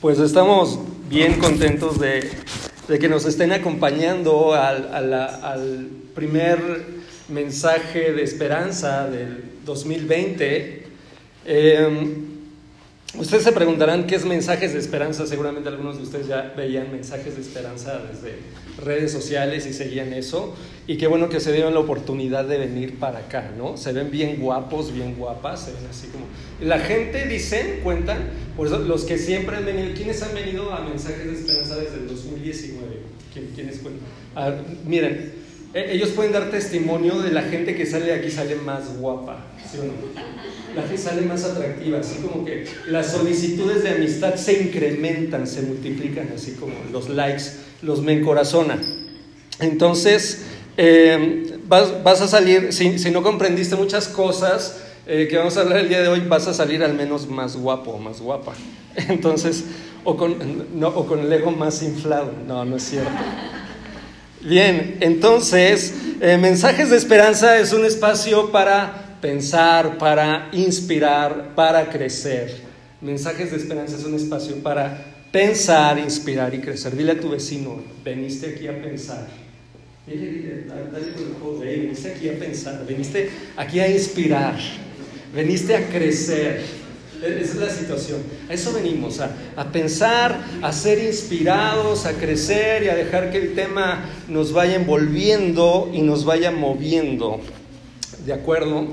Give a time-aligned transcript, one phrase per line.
[0.00, 0.78] Pues estamos
[1.10, 2.30] bien contentos de,
[2.98, 6.58] que nos estén acompañando al, primer
[7.28, 10.86] mensaje de esperanza del 2020.
[13.18, 15.26] Ustedes se preguntarán qué es mensajes de esperanza.
[15.26, 18.36] Seguramente algunos de ustedes ya veían mensajes de esperanza desde
[18.78, 20.54] redes sociales y seguían eso.
[20.86, 23.76] Y qué bueno que se dieron la oportunidad de venir para acá, ¿no?
[23.76, 26.26] Se ven bien guapos, bien guapas, se ven así como...
[26.60, 28.18] La gente dicen, cuentan,
[28.56, 31.96] por eso los que siempre han venido, ¿quiénes han venido a mensajes de esperanza desde
[31.96, 32.86] el 2019?
[33.54, 34.06] ¿Quiénes cuentan?
[34.36, 34.52] Ah,
[34.86, 35.39] miren, e-,
[35.74, 39.78] ellos pueden dar testimonio de la gente que sale de aquí sale más guapa, ¿sí
[39.78, 39.92] o no?
[40.74, 45.62] la gente sale más atractiva, así como que las solicitudes de amistad se incrementan, se
[45.62, 47.44] multiplican, así como los likes
[47.82, 48.80] los me encorazonan.
[49.58, 50.42] Entonces,
[50.76, 55.88] eh, vas, a salir, si, no comprendiste muchas cosas eh, que vamos a hablar el
[55.88, 58.54] día de hoy, vas a salir al menos más guapo más guapa.
[59.08, 59.64] Entonces,
[60.04, 60.36] o con,
[60.82, 62.32] o con el ego más inflado.
[62.46, 63.10] No, no es cierto.
[64.42, 72.50] Bien, entonces, eh, Mensajes de Esperanza es un espacio para pensar, para inspirar, para crecer.
[73.02, 76.96] Mensajes de esperanza es un espacio para pensar, inspirar y crecer.
[76.96, 79.26] Dile a tu vecino, veniste aquí a pensar.
[80.06, 84.58] Dile, dale con el veniste aquí a pensar, veniste aquí a inspirar,
[85.34, 86.79] veniste a crecer.
[87.22, 88.22] Esa es la situación.
[88.48, 89.30] A eso venimos, a,
[89.72, 95.90] pensar, a ser inspirados, a crecer y a dejar que el tema nos vaya envolviendo
[95.92, 97.40] y nos vaya moviendo.
[98.24, 98.86] ¿De acuerdo?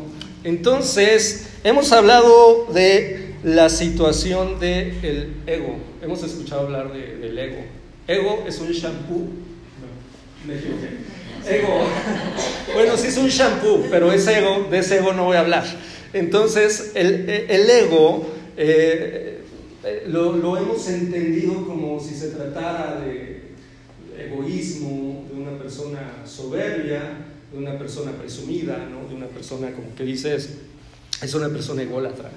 [0.44, 5.78] Entonces, hemos hablado de la situación del ego.
[6.02, 7.62] Hemos escuchado hablar del ego.
[8.08, 9.28] Ego es un shampoo.
[11.50, 11.80] Ego.
[12.74, 15.66] Bueno, sí es un shampoo, pero es ego, de ese ego no voy a hablar.
[16.14, 17.30] Entonces, el,
[17.70, 19.42] ego eh,
[20.08, 23.38] lo, lo hemos entendido como si se tratara de
[24.18, 27.02] egoísmo, de una persona soberbia,
[27.52, 29.08] de una persona presumida, ¿no?
[29.08, 30.58] de una persona como que dices,
[31.22, 32.32] es una persona ególatra.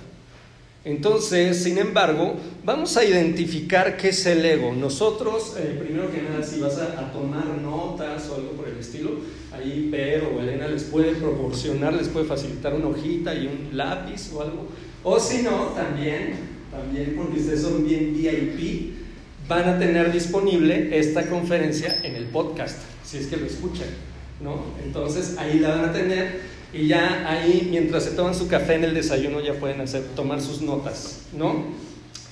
[0.84, 4.72] Entonces, sin embargo, vamos a identificar qué es el ego.
[4.72, 9.10] Nosotros, eh, primero que nada, si vas a, tomar notas o algo por el estilo,
[9.52, 14.32] ahí Pedro o Elena les puede proporcionar, les puede facilitar una hojita y un lápiz
[14.32, 14.68] o algo.
[15.04, 16.36] O si no, también,
[16.70, 18.94] también porque ustedes son bien VIP,
[19.46, 23.88] van a tener disponible esta conferencia en el podcast, si es que lo escuchan.
[24.40, 24.62] ¿no?
[24.82, 26.40] Entonces ahí la van a tener
[26.72, 30.40] y ya ahí mientras se toman su café en el desayuno ya pueden hacer, tomar
[30.40, 31.64] sus notas, ¿no?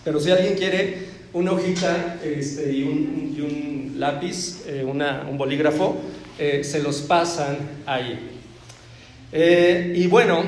[0.05, 5.97] Pero si alguien quiere una hojita este, y, un, lápiz, eh, un bolígrafo,
[6.39, 8.17] eh, se los pasan ahí.
[9.33, 10.45] Eh, y bueno,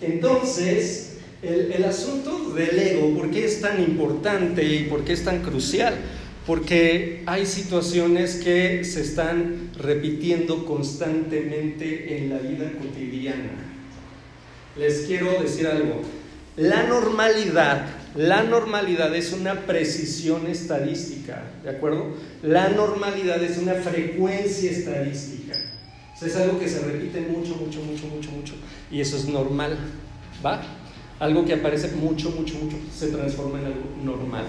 [0.00, 5.24] entonces el, el asunto del ego, ¿por qué es tan importante y por qué es
[5.24, 5.94] tan crucial?
[6.46, 13.50] Porque hay situaciones que se están repitiendo constantemente en la vida cotidiana.
[14.76, 16.02] Les quiero decir algo,
[16.56, 22.14] la normalidad, la normalidad es una precisión estadística, ¿de acuerdo?
[22.42, 25.54] La normalidad es una frecuencia estadística.
[26.20, 28.54] es algo que se repite mucho, mucho, mucho, mucho, mucho.
[28.90, 29.76] Y eso es normal,
[30.44, 30.62] ¿va?
[31.18, 34.44] Algo que aparece mucho, mucho, mucho, se transforma en algo normal.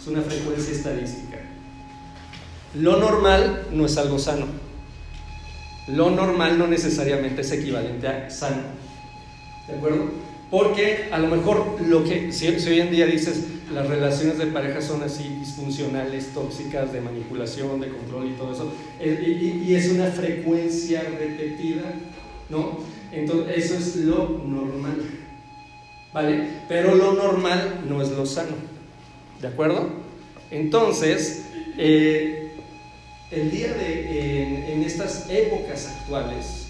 [0.00, 1.27] Es una frecuencia estadística.
[2.74, 4.46] Lo normal no es algo sano.
[5.88, 8.62] Lo normal no necesariamente es equivalente a sano.
[9.66, 10.10] ¿De acuerdo?
[10.50, 14.80] Porque a lo mejor lo que, si, hoy en día dices las relaciones de pareja
[14.80, 20.06] son así disfuncionales, tóxicas, de manipulación, de control y todo eso, y, y es una
[20.06, 21.82] frecuencia repetida,
[22.48, 22.78] ¿no?
[23.12, 25.02] Entonces eso es lo normal,
[26.14, 26.48] ¿vale?
[26.66, 28.56] Pero lo normal no es lo sano,
[29.42, 29.90] ¿de acuerdo?
[30.50, 31.44] Entonces,
[31.76, 32.47] eh,
[33.30, 36.68] el día de, en, estas épocas actuales,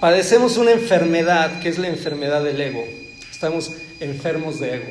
[0.00, 2.84] padecemos una enfermedad que es la enfermedad del ego.
[3.30, 4.86] Estamos enfermos de ego.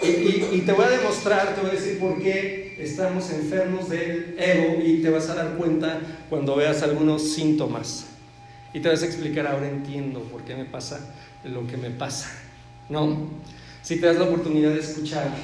[0.00, 4.80] Y, te voy a demostrar, te voy a decir por qué estamos enfermos del ego
[4.84, 8.04] y te vas a dar cuenta cuando veas algunos síntomas.
[8.72, 11.14] Y te vas a explicar, ahora entiendo por qué me pasa
[11.44, 12.30] lo que me pasa.
[12.88, 13.28] ¿No?
[13.82, 15.34] Si te das la oportunidad de escuchar,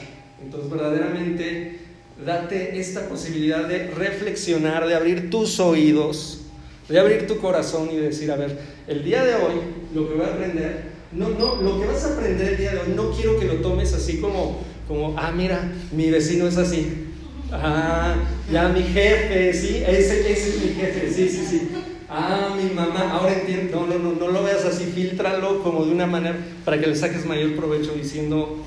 [0.43, 1.84] entonces verdaderamente
[2.23, 6.41] date esta posibilidad de reflexionar, de abrir tus oídos,
[6.89, 9.55] de abrir tu corazón y decir, a ver, el día de hoy
[9.95, 12.79] lo que voy a aprender, no, no, lo que vas a aprender el día de
[12.79, 17.07] hoy, no quiero que lo tomes así como, como, ah, mira, mi vecino es así.
[17.53, 18.17] Ah,
[18.53, 21.69] ya mi jefe, sí, ese, es mi jefe, sí, sí, sí.
[22.09, 25.93] Ah, mi mamá, ahora entiendo, no, no, no, no lo veas así, filtralo como de
[25.93, 28.65] una manera para que le saques mayor provecho diciendo,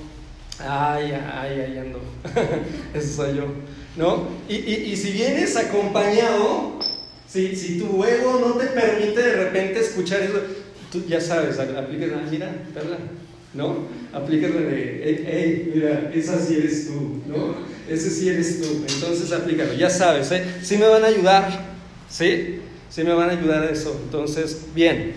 [0.60, 2.02] Ay, ay, ay, ando.
[2.94, 3.46] Eso soy yo.
[3.96, 4.28] ¿No?
[4.50, 6.80] Y, y, y si vienes acompañado,
[7.28, 10.40] si, si tu ego no te permite de repente escuchar eso,
[10.92, 12.98] tú ya sabes, apliques, ah, mira, Perla,
[13.54, 13.88] ¿no?
[14.14, 17.56] Aplícale de, hey, mira, esa sí eres tú, ¿no?
[17.90, 18.86] Ese sí eres tú.
[18.88, 20.44] Entonces aplícalo, ya sabes, ¿eh?
[20.62, 21.66] Sí me van a ayudar,
[22.10, 22.60] ¿sí?
[22.90, 24.00] Sí me van a ayudar a eso.
[24.04, 25.14] Entonces, bien.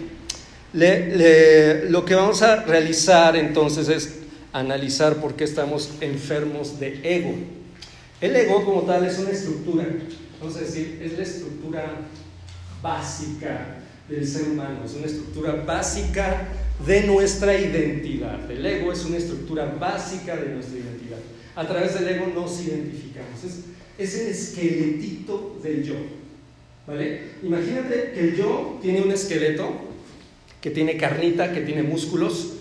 [0.72, 4.19] lo que vamos a realizar entonces es
[4.52, 7.34] analizar por qué estamos enfermos de ego.
[8.20, 9.86] El ego como tal es una estructura,
[10.40, 11.84] vamos a decir, es la estructura
[12.82, 16.48] básica del ser humano, es una estructura básica
[16.86, 18.50] de nuestra identidad.
[18.50, 21.18] El ego es una estructura básica de nuestra identidad.
[21.54, 23.44] A través del ego nos identificamos.
[23.44, 23.64] Es,
[23.98, 25.94] es el esqueletito del yo.
[26.86, 27.20] ¿Vale?
[27.42, 29.70] Imagínate que el yo tiene un esqueleto
[30.60, 32.54] que tiene carnita, que tiene músculos,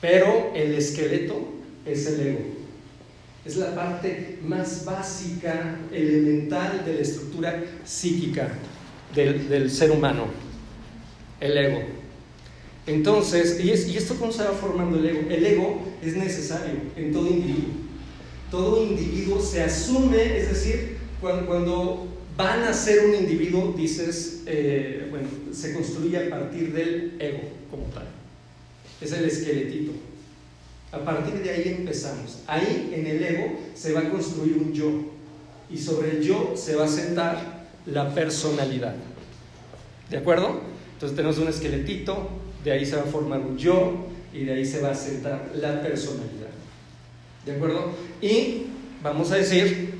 [0.00, 1.48] pero el esqueleto
[1.86, 2.40] es el ego.
[3.44, 8.48] Es la parte más básica, elemental de la estructura psíquica
[9.14, 10.26] del, del ser humano,
[11.40, 11.82] el ego.
[12.86, 15.20] Entonces, ¿y, es, ¿y esto cómo se va formando el ego?
[15.30, 17.70] El ego es necesario en todo individuo.
[18.50, 22.06] Todo individuo se asume, es decir, cuando, cuando
[22.36, 27.40] van a ser un individuo, dices, eh, bueno, se construye a partir del ego
[27.70, 28.06] como tal.
[29.00, 29.92] Es el esqueletito.
[30.92, 32.38] A partir de ahí empezamos.
[32.46, 34.90] Ahí en el ego se va a construir un yo.
[35.70, 38.94] Y sobre el yo se va a sentar la personalidad.
[40.10, 40.60] ¿De acuerdo?
[40.92, 42.28] Entonces tenemos un esqueletito,
[42.62, 45.50] de ahí se va a formar un yo y de ahí se va a sentar
[45.54, 46.50] la personalidad.
[47.44, 47.92] ¿De acuerdo?
[48.22, 48.66] Y
[49.02, 49.94] vamos a decir,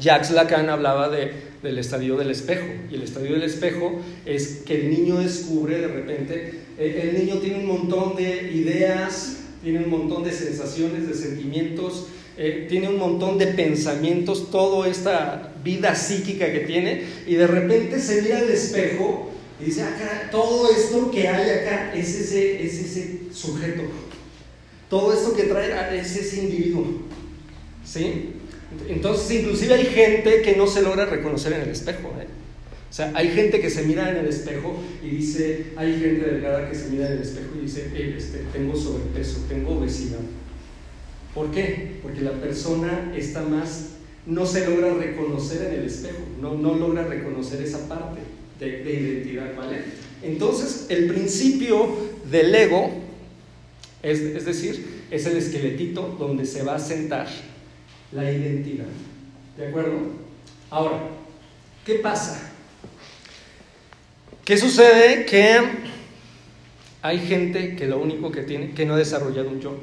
[0.00, 1.32] Jacques Lacan hablaba de,
[1.62, 2.66] del estadio del espejo.
[2.90, 7.58] Y el estadio del espejo es que el niño descubre de repente, el niño tiene
[7.58, 13.36] un montón de ideas, tiene un montón de sensaciones, de sentimientos, eh, tiene un montón
[13.36, 19.32] de pensamientos, toda esta vida psíquica que tiene, y de repente se mira al espejo
[19.60, 23.82] y dice, acá, ah, todo esto que hay acá es ese, es ese sujeto.
[24.88, 26.86] Todo esto que trae es ese individuo.
[27.84, 28.34] ¿Sí?
[28.88, 32.14] Entonces, inclusive hay gente que no se logra reconocer en el espejo.
[32.20, 32.27] ¿eh?
[32.90, 36.68] O sea, hay gente que se mira en el espejo y dice, hay gente delgada
[36.68, 40.20] que se mira en el espejo y dice, este, tengo sobrepeso, tengo obesidad.
[41.34, 41.98] ¿Por qué?
[42.02, 43.90] Porque la persona está más,
[44.24, 48.20] no se logra reconocer en el espejo, no, no logra reconocer esa parte
[48.58, 49.82] de, de identidad, ¿vale?
[50.22, 51.94] Entonces, el principio
[52.30, 52.90] del ego,
[54.02, 57.28] es, es decir, es el esqueletito donde se va a sentar
[58.12, 58.86] la identidad.
[59.56, 59.98] ¿De acuerdo?
[60.70, 61.00] Ahora,
[61.84, 62.47] ¿qué pasa?
[64.48, 65.26] ¿Qué sucede?
[65.26, 65.60] Que
[67.02, 69.76] hay gente que lo único que tiene, que no ha desarrollado un yo.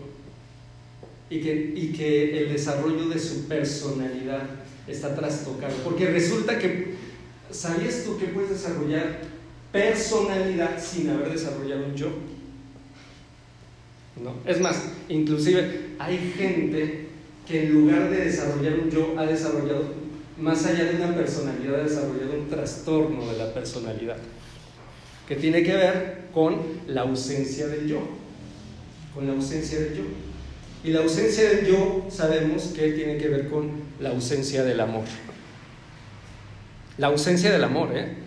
[1.29, 4.41] Y que, y que el desarrollo de su personalidad
[4.88, 5.75] está trastocado.
[5.83, 6.95] Porque resulta que,
[7.51, 9.19] ¿sabías tú que puedes desarrollar
[9.71, 12.07] personalidad sin haber desarrollado un yo?
[14.19, 14.33] ¿No?
[14.51, 17.06] Es más, inclusive hay gente
[17.47, 19.94] que en lugar de desarrollar un yo, ha desarrollado,
[20.39, 24.17] más allá de una personalidad, ha desarrollado un trastorno de la personalidad,
[25.27, 28.01] que tiene que ver con la ausencia del yo,
[29.13, 30.04] con la ausencia del yo.
[30.83, 35.05] Y la ausencia del yo sabemos que tiene que ver con la ausencia del amor.
[36.98, 38.25] La ausencia del amor, ¿eh?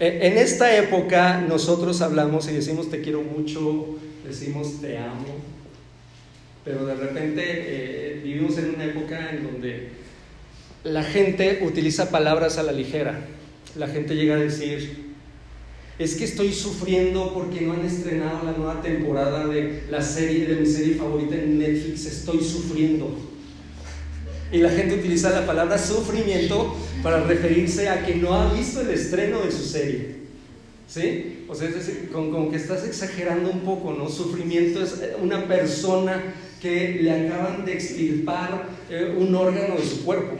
[0.00, 5.26] E, en esta época nosotros hablamos y decimos te quiero mucho, decimos te amo,
[6.64, 9.88] pero de repente eh, vivimos en una época en donde
[10.84, 13.18] la gente utiliza palabras a la ligera.
[13.76, 15.07] La gente llega a decir,
[15.98, 20.56] es que estoy sufriendo porque no han estrenado la nueva temporada de la serie de
[20.56, 23.16] mi serie favorita en Netflix, estoy sufriendo.
[24.52, 28.90] Y la gente utiliza la palabra sufrimiento para referirse a que no ha visto el
[28.90, 30.18] estreno de su serie.
[30.86, 31.44] ¿Sí?
[31.48, 34.08] O sea, es decir, como, que estás exagerando un poco, ¿no?
[34.08, 40.36] Sufrimiento es una persona que le acaban de extirpar eh, un órgano de su cuerpo,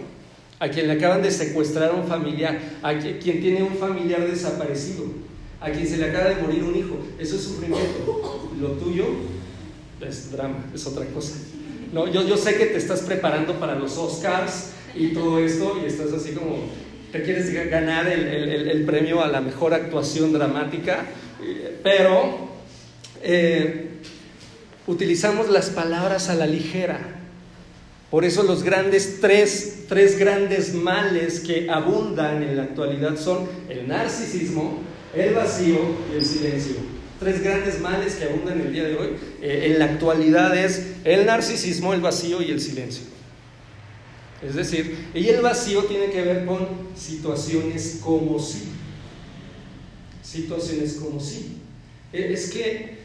[0.59, 5.05] a quien le acaban de secuestrar a un familiar, a quien tiene un familiar desaparecido,
[5.61, 6.99] a quien se le acaba de morir un hijo.
[7.19, 8.51] Eso es sufrimiento.
[8.61, 9.05] Lo tuyo
[10.01, 11.35] es drama, es otra cosa.
[11.93, 15.87] No, yo, yo sé que te estás preparando para los Oscars y todo esto y
[15.87, 16.59] estás así como,
[17.13, 21.07] te quieres ganar el, el, el premio a la mejor actuación dramática,
[21.43, 22.49] eh, pero...
[23.23, 23.85] Eh,
[24.89, 26.99] utilizamos las palabras a la ligera.
[28.11, 33.87] Por eso los grandes tres, tres grandes males que abundan en la actualidad son el
[33.87, 34.81] narcisismo,
[35.15, 35.79] el vacío
[36.13, 36.77] y el silencio.
[37.19, 39.09] tres grandes males que abundan el día de hoy
[39.43, 43.05] eh, en la actualidad es el narcisismo, el vacío y el silencio.
[44.41, 48.69] Es decir, y el vacío tiene que ver con situaciones como si.
[50.23, 51.57] Situaciones como si.
[52.13, 52.99] Eh, es que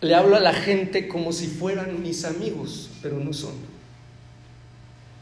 [0.00, 3.54] le hablo a la gente como si fueran mis amigos, pero no son.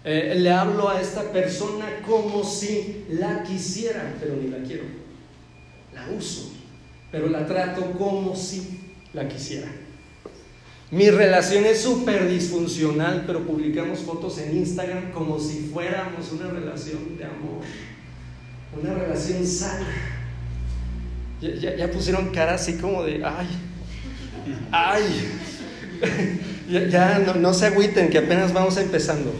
[0.04, 5.01] Eh, le hablo a esta persona como si la quisiera, pero ni la quiero.
[5.94, 6.52] La uso,
[7.10, 8.80] pero la trato como si
[9.12, 9.68] la quisiera.
[10.90, 17.16] Mi relación es súper disfuncional, pero publicamos fotos en Instagram como si fuéramos una relación
[17.16, 17.62] de amor,
[18.78, 19.86] una relación sana.
[21.40, 23.48] Ya, ya pusieron cara así como de, ay,
[24.70, 25.02] ay,
[26.90, 29.32] ya, no, se agüiten, que apenas vamos empezando.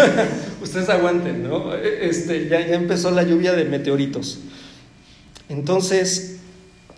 [0.62, 1.74] Ustedes aguanten, ¿no?
[1.74, 4.40] Este, ya, ya empezó la lluvia de meteoritos.
[5.48, 6.36] Entonces,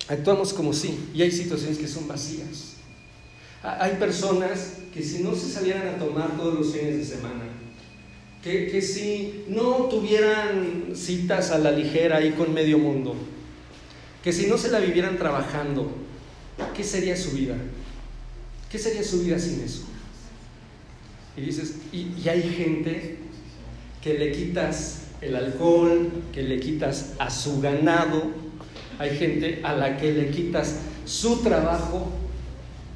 [0.09, 2.75] actuamos como sí, y hay situaciones que son vacías.
[3.63, 7.45] Hay personas que si no se salieran a tomar todos los fines de semana,
[8.43, 13.15] que, que si no tuvieran citas a la ligera ahí con medio mundo,
[14.25, 15.91] que si no se la vivieran trabajando,
[16.75, 17.57] ¿qué sería su vida?
[18.71, 19.83] ¿Qué sería su vida sin eso?
[21.37, 23.19] Y dices, y, hay gente
[24.03, 28.31] que le quitas el alcohol, que le quitas a su ganado,
[29.01, 30.75] hay gente a la que le quitas
[31.07, 32.11] su trabajo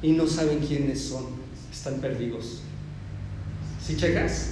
[0.03, 1.25] y no saben quiénes son,
[1.73, 2.61] están perdidos.
[3.83, 4.51] ¿Sí checas?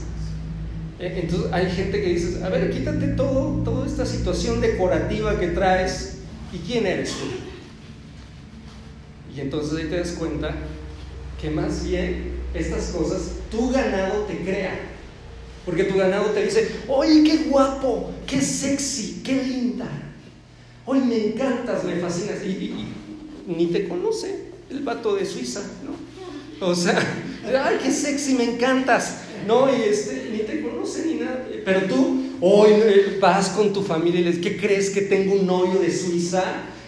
[0.99, 5.49] E, entonces hay gente que dices, a ver, quítate todo, toda esta situación decorativa que
[5.49, 7.25] traes y quién eres tú.
[9.37, 10.55] Y entonces ahí te das cuenta
[11.39, 14.73] que más bien estas cosas tu ganado te crea.
[15.67, 20.02] Porque tu ganado te dice, oye, qué guapo, qué sexy, qué linda.
[20.85, 22.43] Hoy me encantas, me fascinas.
[22.43, 22.73] Y,
[23.47, 26.65] ni te conoce el vato de Suiza, ¿no?
[26.65, 26.97] O sea,
[27.65, 29.17] ay, qué sexy, me encantas.
[29.47, 31.45] No, y este, ni te conoce ni nada.
[31.65, 35.45] Pero tú hoy eh, vas con tu familia y les, ¿qué crees que tengo un
[35.45, 36.43] novio de Suiza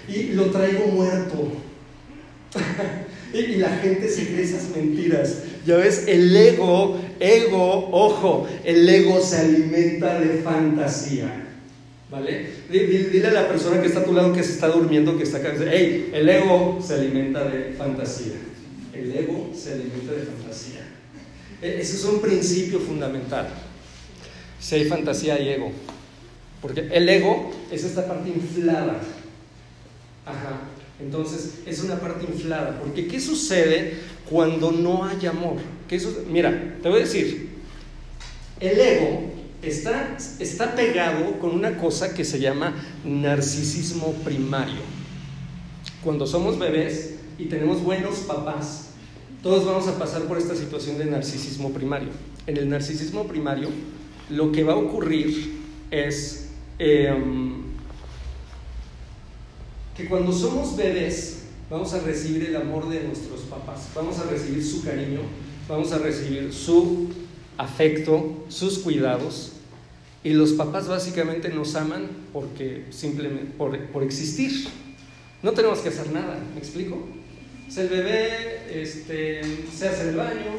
[0.08, 1.52] y lo traigo muerto?
[3.34, 5.40] y la gente se cree esas mentiras.
[5.66, 11.45] Ya ves, el ego, ego, ojo, el ego se alimenta de fantasía.
[12.16, 12.48] ¿Vale?
[12.70, 15.40] Dile a la persona que está a tu lado que se está durmiendo, que está
[15.40, 18.36] acá, hey, el ego se alimenta de fantasía.
[18.94, 20.88] El ego se alimenta de fantasía.
[21.62, 23.50] Ese es un principio fundamental.
[24.62, 25.74] Si hay fantasía, hay ego.
[26.62, 29.02] Porque el ego es esta parte inflada.
[30.26, 30.62] Ajá.
[31.02, 32.80] Entonces, es una parte inflada.
[32.80, 33.96] Porque ¿qué sucede
[34.30, 35.58] cuando no hay amor?
[35.90, 37.50] ¿Qué Mira, te voy a decir,
[38.62, 44.82] el ego está, está pegado con una cosa que se llama narcisismo primario.
[46.04, 48.90] Cuando somos bebés y tenemos buenos papás,
[49.42, 52.10] todos vamos a pasar por esta situación de narcisismo primario.
[52.48, 53.70] En el narcisismo primario,
[54.30, 55.60] lo que va a ocurrir
[55.92, 56.50] es...
[56.78, 57.66] Em,
[59.96, 64.64] que cuando somos bebés vamos a recibir el amor de nuestros papás, vamos a recibir
[64.64, 65.22] su cariño,
[65.70, 67.10] vamos a recibir su
[67.58, 69.54] afecto, sus cuidados.
[70.24, 74.68] Y los papás básicamente nos aman porque simplemente por, existir.
[75.44, 77.08] No tenemos que hacer nada, ¿me explico?
[77.68, 78.32] Es el bebé,
[78.72, 80.58] este, se hace el baño,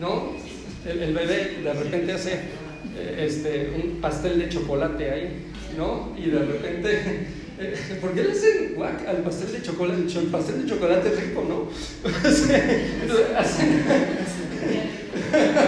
[0.00, 0.32] ¿no?
[0.86, 2.32] El, bebé de repente hace
[2.96, 6.14] eh, este, un pastel de chocolate ahí, ¿no?
[6.16, 7.26] Y de repente
[8.00, 10.02] ¿Por qué le hacen guac al pastel de chocolate?
[10.02, 11.68] El pastel de chocolate es rico, ¿no?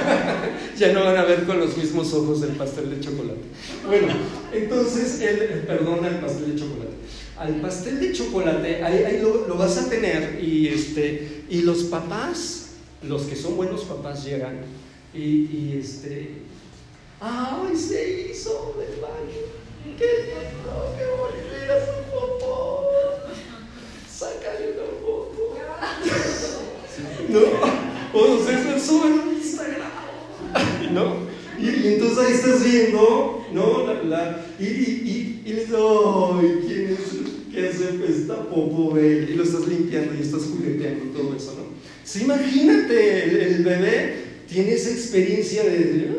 [0.79, 3.41] ya no van a ver con los mismos ojos el pastel de chocolate.
[3.87, 4.15] Bueno,
[4.53, 6.93] entonces, el, perdona el pastel de chocolate.
[7.37, 12.71] Al pastel de chocolate, ahí, lo, vas a tener y, este, y los papás,
[13.03, 14.61] los que son buenos papás llegan
[15.15, 16.43] y, este,
[17.21, 19.47] ¡ay, se hizo del baño!
[19.97, 20.95] ¡Qué lindo!
[20.97, 21.49] ¡Qué bonito!
[21.61, 22.91] ¡Mira su foto!
[24.09, 25.59] ¡Sácale una foto!
[27.29, 27.41] ¿No?
[28.21, 29.38] O sea, a Instagram.
[30.93, 31.29] ¿No?
[31.59, 33.87] Y, entonces ahí estás viendo, ¿no?
[33.87, 36.61] La, la, y, y, dices, ¡ay!
[36.67, 37.53] ¿Quién es?
[37.53, 41.65] ¿Qué hace esta popo, Y lo estás limpiando y estás jugueteando todo eso, ¿no?
[42.05, 44.15] Sí, imagínate, el, bebé
[44.49, 46.11] tiene esa experiencia de,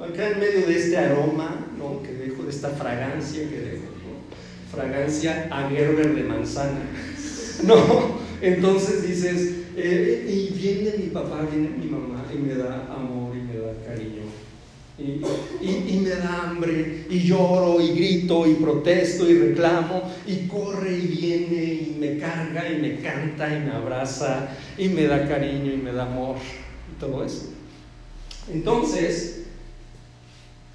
[0.00, 2.02] acá en medio de este aroma, ¿no?
[2.02, 4.76] Que dejo de esta fragancia que dejo, ¿no?
[4.76, 6.80] Fragancia a Gerber de manzana.
[7.62, 13.19] No, entonces dices, eh, y viene mi papá, viene mi mamá y me da amor
[15.00, 21.06] y me da hambre, y lloro, y grito, y protesto, y reclamo, y corre y
[21.06, 25.76] viene, y me carga, y me canta, y me abraza, y me da cariño, y
[25.76, 26.36] me da amor,
[26.90, 27.50] y todo eso.
[28.52, 29.42] Entonces,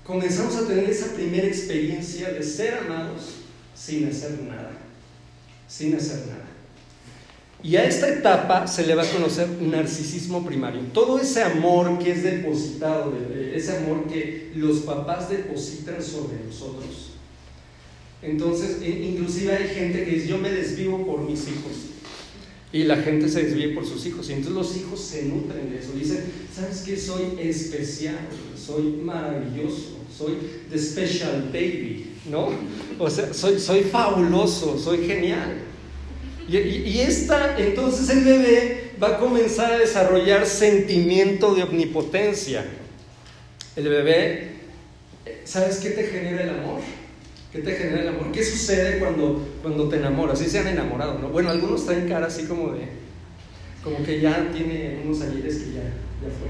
[0.03, 3.37] comenzamos a tener esa primera experiencia de ser amados
[3.75, 4.71] sin hacer nada,
[5.67, 6.44] sin hacer nada.
[7.65, 10.81] Y a esta etapa se le va a conocer narcisismo primario.
[10.93, 13.11] Todo ese amor que es depositado,
[13.55, 17.13] ese amor que los papás depositan sobre nosotros.
[18.21, 21.71] Entonces, e, inclusive hay gente que dice, yo me desvivo por mis hijos.
[22.71, 24.29] Y la gente se desvíe por sus hijos.
[24.29, 25.91] Y entonces los hijos se nutren de eso.
[25.93, 26.95] Dicen, ¿sabes qué?
[26.95, 30.37] Soy especial, soy maravilloso, soy
[30.69, 32.49] the special baby, ¿no?
[32.99, 35.73] O sea, soy, soy fabuloso, soy genial.
[36.47, 42.63] Y, esta, entonces el bebé va a comenzar a desarrollar sentimiento de omnipotencia.
[43.75, 44.51] El bebé,
[45.43, 46.81] ¿sabes qué te genera el amor?
[47.51, 48.31] ¿Qué te genera el amor?
[48.31, 50.37] ¿Qué sucede cuando, cuando te enamoras?
[50.37, 51.29] Si se han enamorado, ¿no?
[51.29, 52.81] Bueno, algunos traen cara así como de,
[53.83, 56.49] como que ya tiene unos ayeres que ya, ya fue.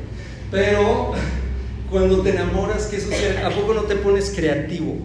[0.52, 1.14] Pero
[1.90, 3.38] cuando te enamoras, ¿qué sucede?
[3.38, 4.98] ¿A poco no te pones creativo?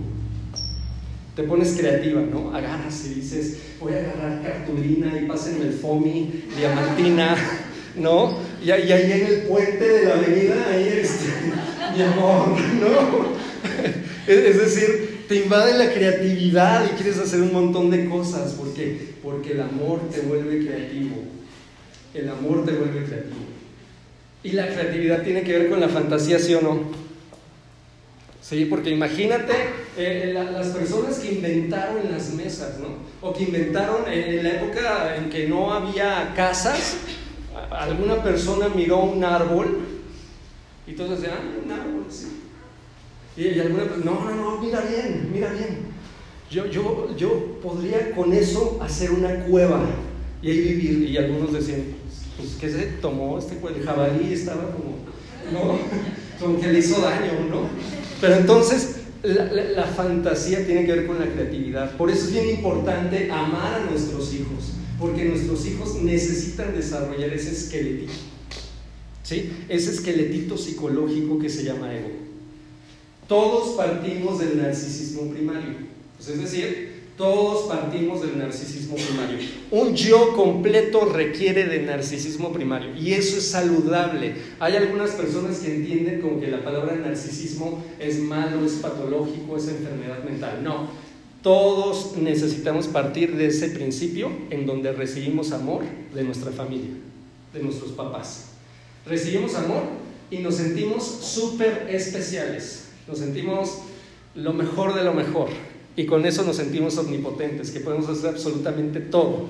[1.41, 2.55] Te pones creativa, ¿no?
[2.55, 7.35] Agarras y dices, voy a agarrar cartulina y pásenme el foamy, diamantina,
[7.97, 8.37] ¿no?
[8.63, 11.33] Y, ahí en el puente de la avenida, ahí este,
[11.97, 13.41] mi amor, ¿no?
[14.27, 18.53] Es, decir, te invade la creatividad y quieres hacer un montón de cosas.
[18.53, 19.15] ¿Por qué?
[19.23, 21.17] Porque el amor te vuelve creativo.
[22.15, 23.47] El amor te vuelve creativo.
[24.45, 26.81] Y la creatividad tiene que ver con la fantasía, ¿sí o no?
[28.41, 29.55] Sí, porque imagínate
[29.97, 32.89] eh, las personas que inventaron las mesas, ¿no?
[33.27, 36.97] O que inventaron en la época en que no había casas,
[37.71, 39.79] alguna persona miró un árbol
[40.87, 42.43] y todos decían, ah, un árbol, sí.
[43.37, 45.91] Y, alguna persona, no, no, no, mira bien, mira bien.
[46.51, 49.81] Yo, yo, yo podría con eso hacer una cueva
[50.43, 51.11] y ahí vivir.
[51.11, 51.83] Y algunos decían,
[52.37, 53.77] pues, ¿qué se tomó este cueva?
[53.77, 54.97] El jabalí estaba como,
[55.53, 55.79] ¿no?
[56.41, 57.69] Como que le hizo daño, ¿no?
[58.19, 61.97] Pero entonces la, fantasía tiene que ver con la creatividad.
[61.97, 67.51] Por eso es bien importante amar a nuestros hijos, porque nuestros hijos necesitan desarrollar ese
[67.53, 68.13] esqueletito.
[69.23, 69.53] ¿Sí?
[69.69, 72.11] Ese esqueletito psicológico que se llama ego.
[73.29, 75.77] Todos partimos del narcisismo primario.
[76.17, 76.90] Pues es decir,
[77.21, 79.37] todos partimos del narcisismo primario.
[79.71, 84.37] Un yo completo requiere de narcisismo primario y eso es saludable.
[84.59, 89.69] Hay algunas personas que entienden como que la palabra narcisismo es malo, es patológico, es
[89.69, 90.65] enfermedad mental.
[90.65, 90.89] No,
[91.43, 95.83] todos necesitamos partir de ese principio en donde recibimos amor
[96.15, 96.95] de nuestra familia,
[97.53, 98.53] de nuestros papás.
[99.05, 99.83] Recibimos amor
[100.31, 103.83] y nos sentimos súper especiales, nos sentimos
[104.35, 105.51] lo mejor de lo mejor
[105.97, 109.47] y con eso nos sentimos omnipotentes, que podemos hacer absolutamente todo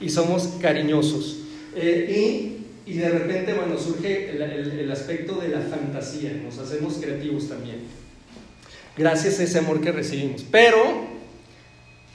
[0.00, 1.38] y somos cariñosos.
[1.76, 6.94] Eh, y, y, de repente, bueno, surge el, el, aspecto de la fantasía, nos hacemos
[6.94, 7.76] creativos también,
[8.96, 10.44] gracias a ese amor que recibimos.
[10.50, 11.06] Pero,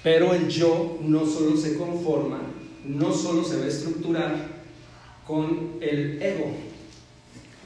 [0.04, 2.42] pero el yo no solo se conforma,
[2.86, 4.58] no solo se va a estructurar
[5.26, 6.52] con el ego,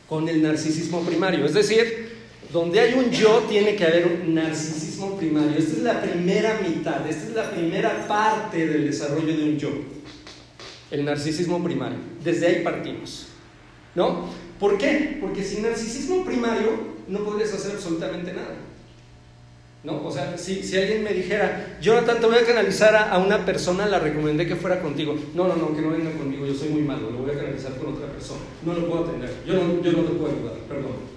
[0.07, 2.10] con el narcisismo primario, es decir,
[2.51, 5.57] donde hay un yo tiene que haber un narcisismo primario.
[5.57, 9.69] Esta es la primera mitad, esta es la primera parte del desarrollo de un yo.
[10.89, 11.97] El narcisismo primario.
[12.23, 13.27] Desde ahí partimos.
[13.95, 14.29] ¿No?
[14.59, 15.17] ¿Por qué?
[15.21, 18.55] Porque sin narcisismo primario no podrías hacer absolutamente nada.
[19.83, 20.05] ¿No?
[20.05, 23.87] O sea, si, si alguien me dijera, Jonathan, te voy a canalizar a, una persona,
[23.87, 25.15] la recomendé que fuera contigo.
[25.33, 27.75] No, no, no, que no venga conmigo, yo soy muy malo, lo voy a canalizar
[27.77, 28.41] con otra persona.
[28.63, 31.10] No lo puedo atender, yo no, yo no te puedo ayudar, perdón.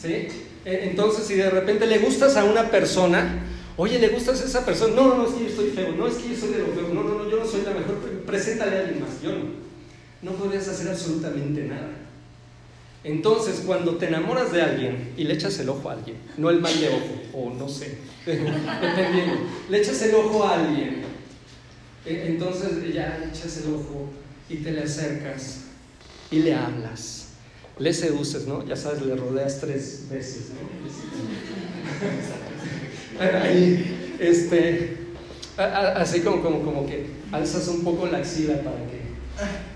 [0.00, 0.28] ¿Sí?
[0.64, 3.42] E, entonces, si de repente le gustas a una persona,
[3.76, 4.94] oye, ¿le gustas a esa persona?
[4.94, 6.88] No, no, es que yo soy feo, no, es que yo soy de lo feo,
[6.92, 9.60] no, no, no, yo no soy la mejor, preséntale a alguien más, yo no.
[10.22, 11.92] No podrías hacer absolutamente nada.
[13.02, 16.60] Entonces, cuando te enamoras de alguien y le echas el ojo a alguien, no el
[16.60, 21.02] mal de ojo, o no sé, dependiendo, le echas el ojo a alguien,
[22.04, 24.10] e, entonces ya le echas el ojo
[24.50, 25.60] y te le acercas
[26.30, 27.19] y le hablas
[27.78, 28.66] le seduces, ¿no?
[28.66, 30.70] Ya sabes, le rodeas tres veces, ¿no?
[33.42, 34.96] Ahí, este,
[35.56, 39.00] así como, como, como que alzas un poco la axila para que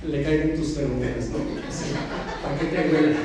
[0.06, 1.38] le caigan tus feromonas, ¿no?
[2.42, 3.16] para que te huela.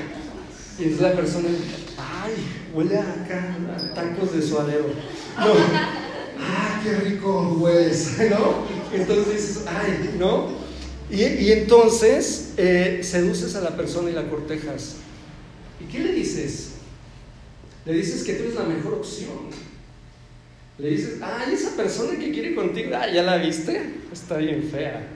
[0.78, 1.50] Y entonces la persona,
[1.98, 2.34] ay,
[2.74, 4.86] huele acá, a tacos de suadero.
[5.38, 5.54] No,
[6.40, 8.66] ah, qué rico hueles, ¿no?
[8.94, 10.59] Entonces dices, ay, ¿no?
[11.12, 14.98] Y, entonces eh, seduces a la persona y la cortejas.
[15.82, 16.74] ¿Y qué le dices?
[17.86, 19.50] Le dices que tú eres la mejor opción.
[20.78, 23.96] Le dices, ay, esa persona que quiere contigo, ah, ¿ya la viste?
[24.14, 25.08] Está bien fea,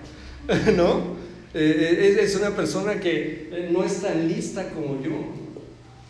[0.76, 1.16] ¿no?
[1.54, 5.12] Eh, es una persona que eh, no es tan lista como yo.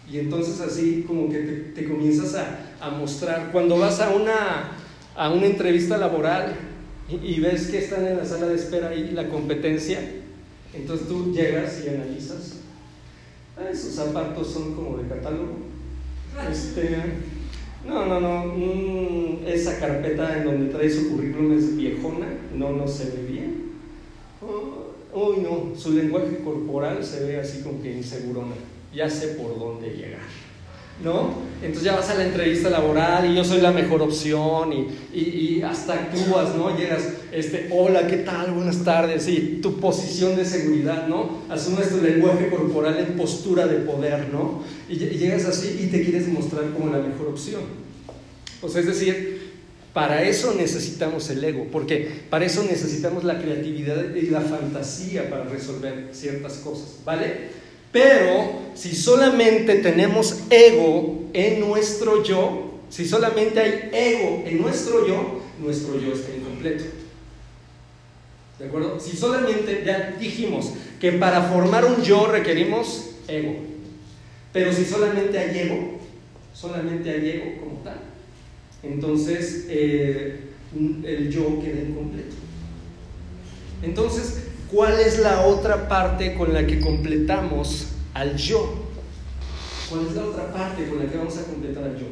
[0.09, 3.51] Y entonces así como que te, comienzas a, mostrar.
[3.51, 4.71] Cuando vas a una,
[5.15, 6.55] a una entrevista laboral
[7.21, 9.99] y, ves que están en la sala de espera ahí la competencia,
[10.73, 12.59] entonces tú llegas y analizas.
[13.57, 15.57] Ah, esos zapatos son como de catálogo.
[16.49, 16.97] Este,
[17.87, 18.45] no, no, no.
[18.55, 23.63] Mm, esa carpeta en donde trae su currículum es viejona, no, no se ve bien.
[24.41, 28.55] Oh, uy, no, su lenguaje corporal se ve así como que insegurona.
[28.93, 30.21] Ya sé por dónde llegar.
[31.03, 31.33] ¿No?
[31.61, 35.61] Entonces ya vas a la entrevista laboral y yo soy la mejor opción y, y,
[35.61, 36.77] hasta actúas, ¿no?
[36.77, 38.51] Llegas, este, hola, ¿qué tal?
[38.51, 41.43] Buenas tardes, sí, tu posición de seguridad, ¿no?
[41.49, 44.63] Asumes tu lenguaje corporal en postura de poder, ¿no?
[44.89, 47.61] Y, llegas así y te quieres mostrar como la mejor opción.
[48.61, 49.51] Pues es decir,
[49.93, 55.43] para eso necesitamos el ego, porque para eso necesitamos la creatividad y la fantasía para
[55.43, 57.62] resolver ciertas cosas, ¿vale?
[57.93, 65.41] Pero si solamente tenemos ego en nuestro yo, si solamente hay ego en nuestro yo,
[65.59, 66.83] nuestro yo está incompleto.
[68.57, 68.99] ¿De acuerdo?
[68.99, 73.57] Si solamente, ya dijimos que para formar un yo requerimos ego.
[74.51, 75.99] Pero si solamente hay ego,
[76.53, 77.99] solamente hay ego como tal,
[78.81, 80.39] entonces eh,
[81.03, 82.35] el yo queda incompleto.
[83.83, 88.83] Entonces, ¿Cuál es la otra parte con la que completamos al yo?
[89.89, 92.07] ¿Cuál es la otra parte con la que vamos a completar al yo?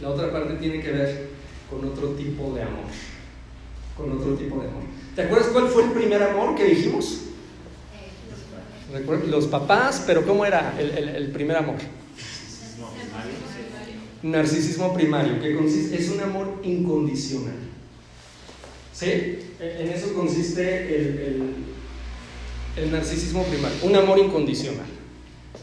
[0.00, 1.28] La otra parte tiene que ver
[1.68, 2.86] con otro tipo de amor.
[3.96, 4.82] Con otro tipo de amor.
[5.14, 7.18] ¿Te acuerdas cuál fue el primer amor que dijimos?
[9.28, 11.76] Los papás, pero ¿cómo era el, primer amor?
[14.22, 17.69] Narcisismo primario, que consiste, es un amor incondicional.
[19.00, 19.38] ¿Sí?
[19.58, 21.54] En eso consiste el,
[22.76, 24.84] el, narcisismo primario, un amor incondicional.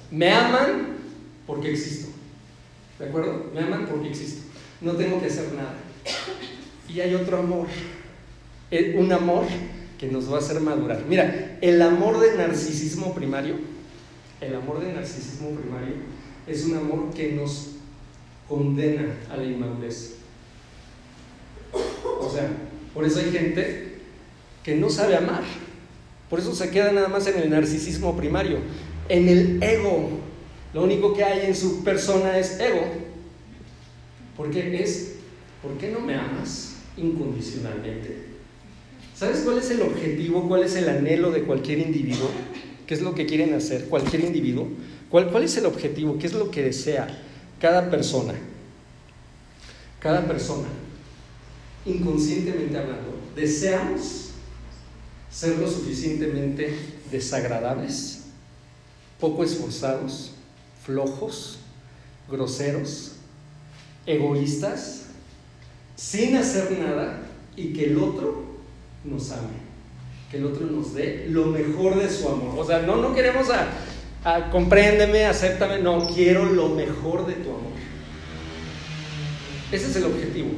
[0.09, 0.97] Me aman
[1.45, 2.07] porque existo.
[2.97, 3.51] ¿De acuerdo?
[3.53, 4.41] Me aman porque existo.
[4.81, 5.75] No tengo que hacer nada.
[6.89, 7.67] Y hay otro amor,
[8.71, 9.43] eh, un amor
[9.99, 11.05] que nos va a hacer madurar.
[11.07, 13.57] Mira, el amor de narcisismo primario,
[14.41, 15.93] el amor de narcisismo primario
[16.47, 17.73] es un amor que nos
[18.49, 20.15] condena a la inmadurez.
[22.19, 22.49] O sea,
[22.97, 23.89] por eso hay gente
[24.63, 25.43] que no sabe amar.
[26.31, 28.57] Por eso se queda nada más en el narcisismo primario,
[29.07, 30.09] en el ego.
[30.73, 32.81] Lo único que hay en su persona es ego.
[34.35, 35.17] Porque es,
[35.61, 38.17] ¿por qué no me amas incondicionalmente?
[39.13, 42.31] ¿Sabes cuál es el objetivo, cuál es el anhelo de cualquier individuo?
[42.87, 44.69] ¿Qué es lo que quieren hacer cualquier individuo?
[45.11, 46.17] ¿Cuál, cuál es el objetivo?
[46.17, 47.07] ¿Qué es lo que desea
[47.61, 48.33] cada persona?
[49.99, 50.67] Cada persona
[51.87, 54.31] inconscientemente hablando, deseamos
[55.31, 56.77] ser lo suficientemente
[57.11, 58.25] desagradables,
[59.19, 60.33] poco esforzados,
[60.85, 61.59] flojos,
[62.29, 63.13] groseros,
[64.05, 65.05] egoístas,
[65.95, 67.21] sin hacer nada
[67.55, 68.43] y que el otro
[69.03, 69.57] nos ame,
[70.29, 72.59] que el otro nos dé lo mejor de su amor.
[72.59, 73.67] O sea, no, no queremos a,
[74.23, 77.71] a compréndeme, acéptame, no, quiero lo mejor de tu amor.
[79.71, 80.51] Ese es el objetivo.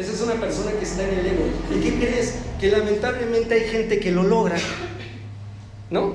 [0.00, 1.44] Esa es una persona que está en el ego.
[1.76, 2.34] ¿Y qué crees?
[2.58, 4.56] Que lamentablemente hay gente que lo logra.
[5.90, 6.14] ¿No?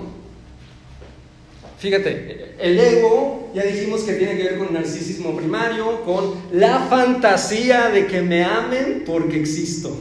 [1.77, 7.89] Fíjate, el ego, ya dijimos que tiene que ver con narcisismo primario, con la fantasía
[7.89, 9.95] de que me amen porque existo.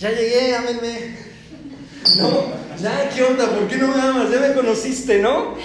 [0.00, 1.14] Ya llegué, ámenme.
[2.16, 3.50] No, ya, ¿qué onda?
[3.50, 4.30] ¿Por qué no me amas?
[4.30, 5.56] Ya me conociste, ¿no?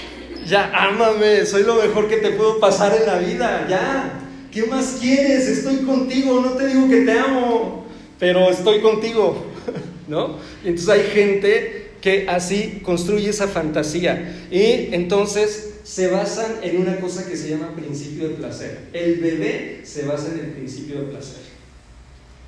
[0.45, 4.26] Ya, ámame, soy lo mejor que te puedo pasar en la vida, ya.
[4.57, 5.47] ¿Qué más quieres?
[5.47, 7.85] Estoy contigo, no te digo que te amo,
[8.17, 9.45] pero estoy contigo,
[10.07, 10.39] ¿no?
[10.63, 17.27] Entonces hay gente que así construye esa fantasía y entonces se basan en una cosa
[17.27, 18.79] que se llama principio de placer.
[18.93, 21.43] El bebé se basa en el principio de placer.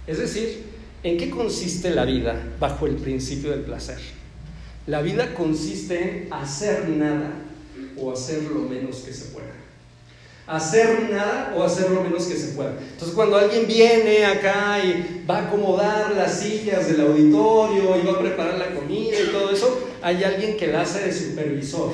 [0.07, 0.63] Es decir,
[1.03, 3.99] ¿en qué consiste la vida bajo el principio del placer?
[4.87, 7.33] La vida consiste en hacer nada
[7.97, 9.58] o hacer lo menos que se pueda
[10.49, 12.73] hacer nada o hacer lo menos que se pueda.
[12.91, 18.13] Entonces cuando alguien viene acá y va a acomodar las sillas del auditorio y va
[18.13, 21.91] a preparar la comida y todo eso, hay alguien que la hace de supervisor.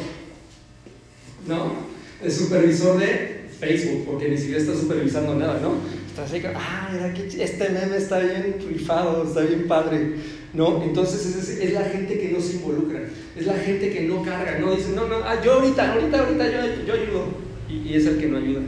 [1.46, 1.74] ¿No?
[2.24, 5.76] De supervisor de Facebook, porque ni siquiera está supervisando nada, ¿no?
[6.08, 7.13] Está así, ah, mira
[7.44, 10.15] este meme está bien rifado, está bien padre.
[10.54, 10.82] ¿No?
[10.82, 13.02] Entonces es, es, la gente que no se involucra,
[13.36, 16.50] es la gente que no carga, no dice, no, no, ah, yo ahorita, ahorita, ahorita
[16.50, 18.62] yo, yo ayudo y, es el que no ayuda.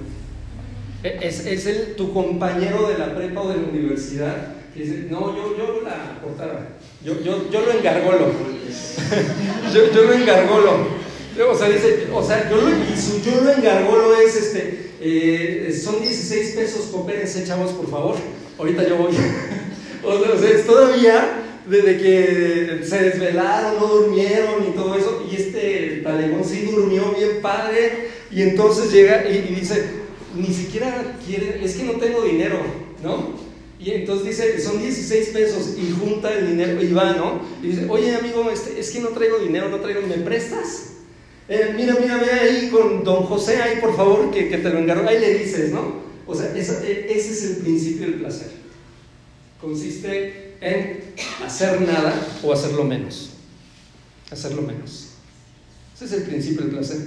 [1.04, 5.08] E, es, es el, tu compañero de la prepa o de la universidad que dice,
[5.10, 6.70] no, yo, yo la portada,
[7.04, 8.28] yo, yo, yo lo engargolo,
[9.74, 11.08] yo, yo lo engargolo.
[11.50, 16.56] O sea, dice, o sea, yo lo, yo lo engargolo es este, eh, son 16
[16.56, 18.16] pesos, coopérense chavos, por favor,
[18.58, 19.12] ahorita yo voy.
[20.04, 26.02] o sea, es todavía desde que se desvelaron, no durmieron y todo eso, y este
[26.04, 29.84] talegón sí durmió bien padre, y entonces llega y, dice,
[30.36, 32.60] ni siquiera quiere, es que no tengo dinero,
[33.04, 33.48] ¿no?
[33.80, 37.42] Y entonces dice, son 16 pesos y junta el dinero y va, ¿no?
[37.62, 40.94] Y dice, oye amigo, este, es que no traigo dinero, no traigo, ¿me prestas?
[41.48, 45.08] Eh, mira, mira, ve ahí con don José, ahí por favor, que, te lo encargo,
[45.08, 46.08] ahí le dices, ¿no?
[46.26, 48.50] O sea, e, ese es el principio del placer.
[49.62, 51.00] Consiste en
[51.46, 53.32] hacer nada o hacerlo menos.
[54.32, 55.10] Hacerlo menos.
[55.96, 56.98] Ese es el principio del placer.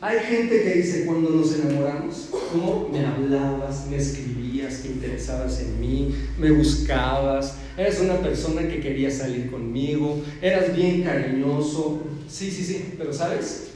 [0.00, 5.80] Hay gente que dice cuando nos enamoramos, ¿cómo me hablabas, me escribías, te interesabas en
[5.80, 12.02] mí, me buscabas, eres una persona que quería salir conmigo, eras bien cariñoso?
[12.28, 13.68] Sí, sí, sí, pero ¿sabes?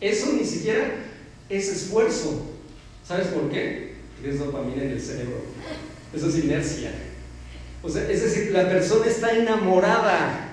[0.00, 0.94] Eso ni siquiera
[1.48, 2.42] es esfuerzo.
[3.06, 3.94] ¿Sabes por qué?
[4.16, 5.42] Porque dopamina en el cerebro.
[6.14, 6.92] Eso es inercia.
[7.84, 10.48] O sea, es decir, la persona está enamorada.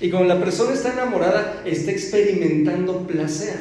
[0.00, 3.60] Y cuando la persona está enamorada, está experimentando placer.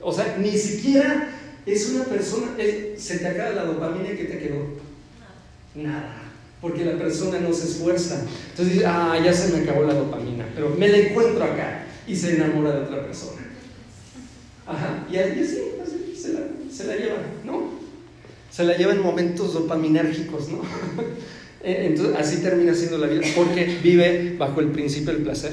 [0.00, 1.28] O sea, ni siquiera
[1.66, 2.52] es una persona,
[2.96, 4.64] se te acaba la dopamina que te quedó.
[5.74, 6.22] Nada.
[6.62, 8.24] Porque la persona no se esfuerza.
[8.50, 12.16] Entonces dice, ah, ya se me acabó la dopamina, pero me la encuentro acá y
[12.16, 13.42] se enamora de otra persona.
[14.66, 16.40] Ajá, y así, así se, la,
[16.72, 17.72] se la lleva, ¿no?
[18.50, 20.62] Se la lleva en momentos dopaminérgicos, ¿no?
[21.66, 25.52] Eh, entonces, así termina siendo la vida, porque vive bajo el principio del placer.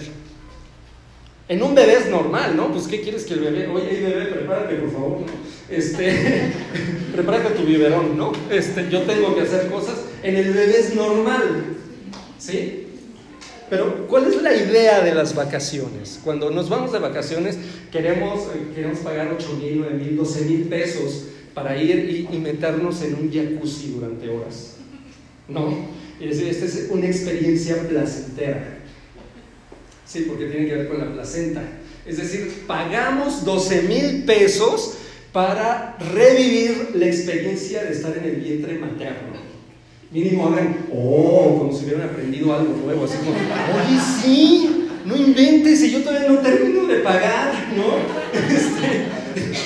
[1.50, 2.72] En un bebé es normal, ¿no?
[2.72, 3.68] Pues, ¿qué quieres que el bebé?
[3.68, 5.18] Oye, bebé, prepárate, por favor.
[5.72, 6.52] Este,
[7.14, 8.32] prepárate tu biberón, ¿no?
[8.52, 10.02] Este, yo tengo que hacer cosas.
[10.22, 11.64] En el bebé es normal,
[12.38, 12.86] ¿sí?
[13.72, 16.20] Pero, ¿cuál es la idea de las vacaciones?
[16.24, 17.58] Cuando nos vamos de vacaciones,
[17.92, 21.24] queremos, eh, queremos pagar 8 mil, 9 mil, 12 mil pesos
[21.56, 24.76] para ir y meternos en un jacuzzi durante horas.
[25.48, 28.80] No, esta es una experiencia placentera.
[30.06, 31.62] Sí, porque tiene que ver con la placenta.
[32.06, 34.98] Es decir, pagamos 12 mil pesos
[35.32, 39.54] para revivir la experiencia de estar en el vientre materno.
[40.12, 45.82] Mínimo hagan, oh, como si hubieran aprendido algo nuevo, así como, oye, sí, no inventes,
[45.82, 47.84] y yo todavía no termino de pagar, ¿no?
[48.54, 49.03] Este,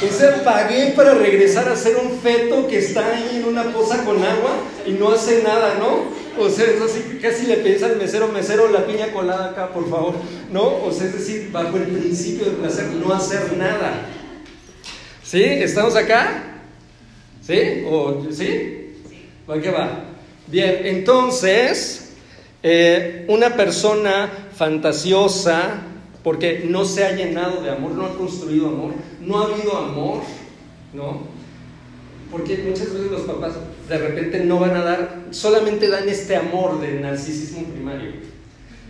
[0.08, 4.04] o sea, pagué para regresar a ser un feto que está ahí en una poza
[4.04, 6.18] con agua y no hace nada, ¿no?
[6.40, 9.90] O sea, es así, casi le piensa al mesero, mesero, la piña colada acá, por
[9.90, 10.14] favor,
[10.52, 10.84] ¿no?
[10.84, 14.06] O sea, es decir, bajo el principio de placer, no hacer nada.
[15.24, 15.44] ¿Sí?
[15.44, 16.62] ¿Estamos acá?
[17.42, 17.84] ¿Sí?
[17.90, 18.94] ¿O, ¿Sí?
[19.50, 20.04] ¿Va qué va?
[20.48, 22.14] Bien, entonces,
[22.64, 25.82] eh, una persona fantasiosa,
[26.24, 28.94] porque no se ha llenado de amor, no ha construido amor,
[29.28, 30.22] no ha habido amor,
[30.94, 31.22] ¿no?
[32.32, 33.54] Porque muchas veces los papás
[33.88, 38.12] de repente no van a dar, solamente dan este amor del narcisismo primario,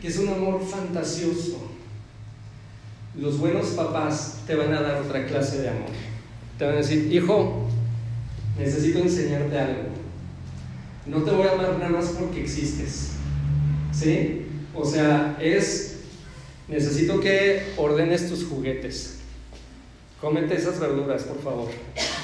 [0.01, 1.71] que es un amor fantasioso.
[3.19, 5.89] Los buenos papás te van a dar otra clase de amor.
[6.57, 7.67] Te van a decir, hijo,
[8.59, 9.83] necesito enseñarte algo.
[11.07, 13.11] No te voy a amar nada más porque existes.
[13.91, 14.43] ¿Sí?
[14.75, 15.97] O sea, es,
[16.67, 19.16] necesito que ordenes tus juguetes.
[20.21, 21.69] Cómete esas verduras, por favor.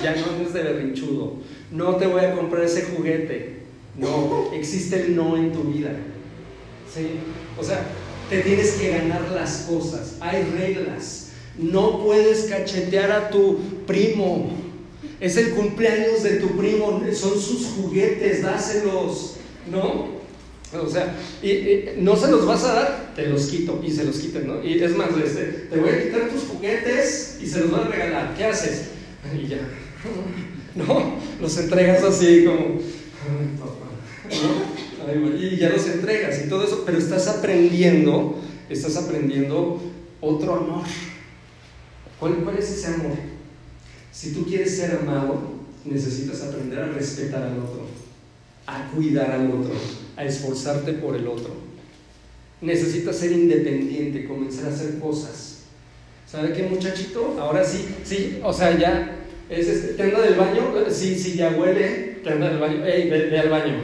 [0.01, 1.33] Ya no es de berrinchudo.
[1.71, 3.59] No te voy a comprar ese juguete.
[3.97, 5.91] No, existe el no en tu vida.
[6.91, 7.19] ¿Sí?
[7.59, 7.85] O sea,
[8.29, 10.17] te tienes que ganar las cosas.
[10.19, 11.33] Hay reglas.
[11.57, 14.51] No puedes cachetear a tu primo.
[15.19, 16.99] Es el cumpleaños de tu primo.
[17.13, 18.41] Son sus juguetes.
[18.41, 19.35] Dáselos.
[19.69, 20.22] ¿No?
[20.81, 24.17] O sea, y, no se los vas a dar, te los quito y se los
[24.17, 24.63] quiten, ¿no?
[24.63, 27.87] Y es más, este, te voy a quitar tus juguetes y se los voy a
[27.87, 28.35] regalar.
[28.35, 28.85] ¿Qué haces?
[29.35, 29.59] Y ya,
[30.75, 31.19] ¿no?
[31.39, 32.79] Los entregas así como,
[35.39, 39.79] y ya los entregas y todo eso, pero estás aprendiendo, estás aprendiendo
[40.21, 40.85] otro amor.
[42.19, 43.17] ¿Cuál, ¿Cuál es ese amor?
[44.11, 45.53] Si tú quieres ser amado,
[45.85, 47.85] necesitas aprender a respetar al otro,
[48.65, 49.73] a cuidar al otro
[50.15, 51.53] a esforzarte por el otro.
[52.61, 55.63] Necesitas ser independiente, comenzar a hacer cosas.
[56.25, 57.35] ¿Sabe qué muchachito?
[57.39, 60.73] Ahora sí, sí, o sea, ya, es este, ¿te anda del baño?
[60.89, 63.75] Sí, sí, ya huele, te anda del baño, ey, ve, al baño.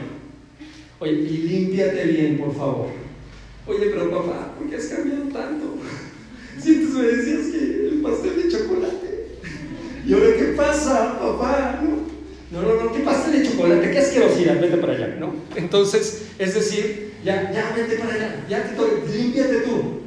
[0.98, 2.88] Oye, y límpiate bien, por favor.
[3.66, 5.76] Oye, pero papá, ¿por qué has cambiado tanto?
[6.60, 9.28] Si antes me decías que el pastel de chocolate.
[10.06, 11.80] ¿Y ahora qué pasa, papá?
[11.82, 12.09] No,
[12.50, 13.90] no, no, ¿qué pastel de chocolate?
[13.90, 14.60] ¿Qué asquerosidad?
[14.60, 15.34] Vete para allá, ¿no?
[15.54, 20.00] Entonces, es decir, ya, ya, vete para allá, ya te límpiate tú.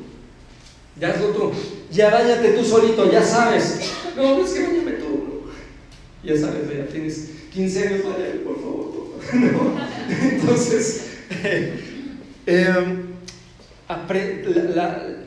[1.00, 1.52] Ya hazlo tú.
[1.92, 3.92] Ya bañate tú solito, ya sabes.
[4.16, 5.44] No, no es que bañame tú.
[6.24, 8.94] Ya sabes, ya tienes 15 años, bañame, por favor.
[9.34, 9.76] ¿No?
[10.22, 11.08] Entonces,
[11.44, 13.14] eh,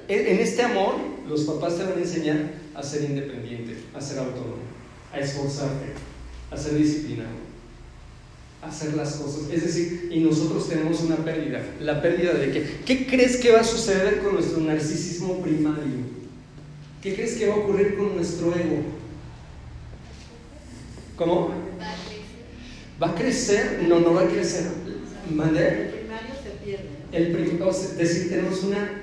[0.08, 0.94] en este amor,
[1.28, 2.36] los papás te van a enseñar
[2.74, 4.56] a ser independiente, a ser autónomo,
[5.12, 5.86] a esforzarte,
[6.50, 7.30] a ser disciplinado,
[8.62, 9.50] a hacer las cosas.
[9.52, 11.62] Es decir, y nosotros tenemos una pérdida.
[11.80, 16.16] La pérdida de que, ¿qué crees que va a suceder con nuestro narcisismo primario?
[17.02, 18.82] ¿Qué crees que va a ocurrir con nuestro ego?
[21.16, 21.50] ¿Cómo?
[23.02, 23.84] ¿Va a crecer?
[23.86, 24.64] No, no va a crecer.
[25.30, 25.68] ¿Mande?
[25.68, 27.98] El primario se pierde.
[27.98, 29.02] Es decir, tenemos una.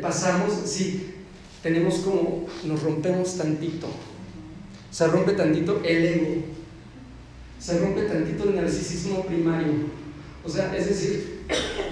[0.00, 1.14] Pasamos, sí,
[1.62, 2.46] tenemos como.
[2.64, 3.88] Nos rompemos tantito.
[4.90, 6.44] Se rompe tantito el ego.
[7.58, 10.00] Se rompe tantito el narcisismo primario.
[10.44, 11.40] O sea, es decir,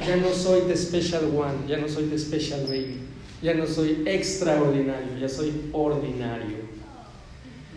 [0.07, 3.01] ya no soy the special one, ya no soy the special baby,
[3.43, 6.57] ya no soy extraordinario, ya soy ordinario.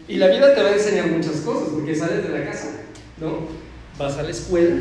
[0.07, 2.83] Y la vida te va a enseñar muchas cosas, porque sales de la casa,
[3.19, 3.47] ¿no?
[3.97, 4.75] Vas a la escuela,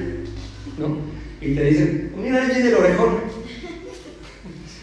[0.78, 0.98] ¿no?
[1.40, 3.20] Y te dicen, mira, ahí viene el orejón.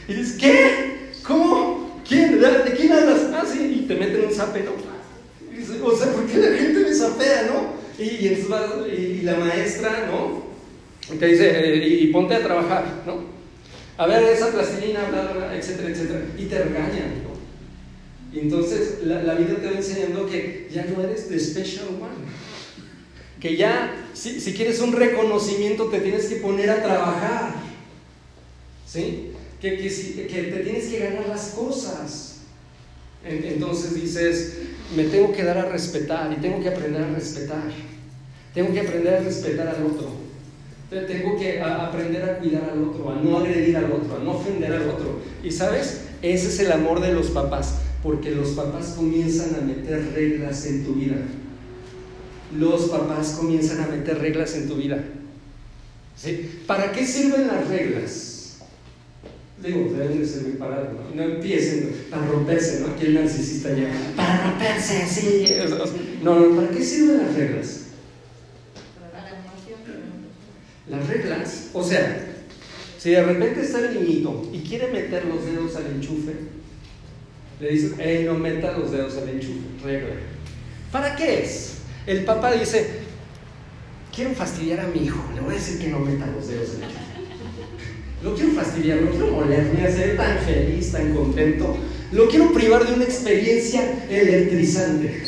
[0.08, 1.12] Y dices, ¿qué?
[1.24, 2.02] ¿Cómo?
[2.08, 2.40] ¿Quién?
[2.40, 3.28] ¿De quién hablas?
[3.34, 4.72] Ah, sí, y te meten un zape, ¿no?
[5.84, 7.78] O sea, ¿por qué la gente me zapea, no?
[7.98, 10.44] Y, y, y, la maestra, ¿no?
[11.12, 13.38] Y te dice, eh, y ponte a trabajar, ¿no?
[13.98, 16.22] A ver, esa plastilina, bla, bla, etcétera, etcétera.
[16.38, 17.38] Y te regañan, ¿no?
[18.40, 22.28] Entonces la, la, vida te va enseñando que ya no eres the special one.
[23.40, 27.56] Que ya, si, quieres un reconocimiento, te tienes que poner a trabajar.
[28.86, 29.32] ¿Sí?
[29.62, 32.27] Que, que te tienes que ganar las cosas.
[33.26, 34.58] Entonces dices,
[34.96, 37.64] me tengo que dar a respetar y tengo que aprender a respetar.
[38.54, 40.28] Tengo que aprender a respetar al otro.
[40.90, 44.74] Tengo que aprender a cuidar al otro, a no agredir al otro, a no ofender
[44.74, 45.20] al otro.
[45.44, 50.14] Y sabes, ese es el amor de los papás porque los papás comienzan a meter
[50.14, 51.18] reglas en tu vida.
[52.58, 55.04] Los papás comienzan a meter reglas en tu vida.
[56.16, 56.62] ¿Sí?
[56.66, 58.37] ¿Para qué sirven las reglas?
[59.62, 62.94] Digo, deben de servir para no, empiecen para romperse, ¿no?
[62.94, 65.48] Aquí el narcisista ya, para romperse, sí.
[66.22, 67.84] No, no, ¿para qué sirven las reglas?
[70.88, 72.26] Las reglas, o sea,
[72.98, 76.34] si de repente está el niñito y quiere meter los dedos al enchufe,
[77.60, 80.16] le dices, hey, no meta los dedos al enchufe, regla.
[80.92, 81.80] ¿Para qué es?
[82.06, 82.88] El papá dice,
[84.16, 86.84] quiero fastidiar a mi hijo, le voy a decir que no meta los dedos al
[86.84, 87.07] enchufe.
[88.24, 91.78] Lo quiero fastidiar, lo quiero moler, me hace tan feliz, tan contento.
[92.12, 95.24] Lo quiero privar de una experiencia electrizante.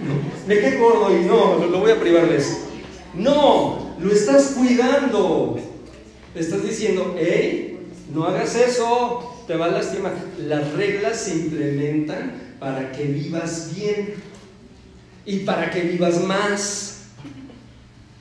[0.00, 0.14] No,
[0.46, 2.68] me quedé gordo y no, lo voy a privar de eso.
[3.14, 5.58] No, lo estás cuidando.
[6.34, 7.78] Estás diciendo, hey,
[8.12, 10.14] no hagas eso, te va a lastimar.
[10.38, 14.14] Las reglas se implementan para que vivas bien
[15.24, 17.02] y para que vivas más.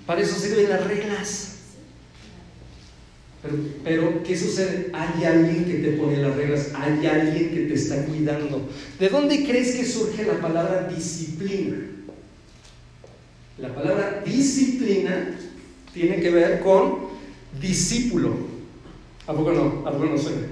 [0.06, 1.53] Para eso sirven las reglas.
[3.44, 4.90] Pero, pero, ¿qué sucede?
[4.94, 8.70] Hay alguien que te pone las reglas, hay alguien que te está cuidando.
[8.98, 11.76] ¿De dónde crees que surge la palabra disciplina?
[13.58, 15.38] La palabra disciplina
[15.94, 17.00] tiene que ver con
[17.62, 18.34] discípulo.
[19.28, 19.84] ¿A poco no?
[19.86, 20.48] ¿A poco no suena?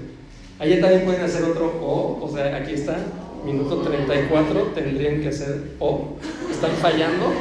[0.58, 2.98] Allí también pueden hacer otro O, o sea, aquí está,
[3.44, 6.18] minuto 34, tendrían que hacer O.
[6.50, 7.32] Están fallando.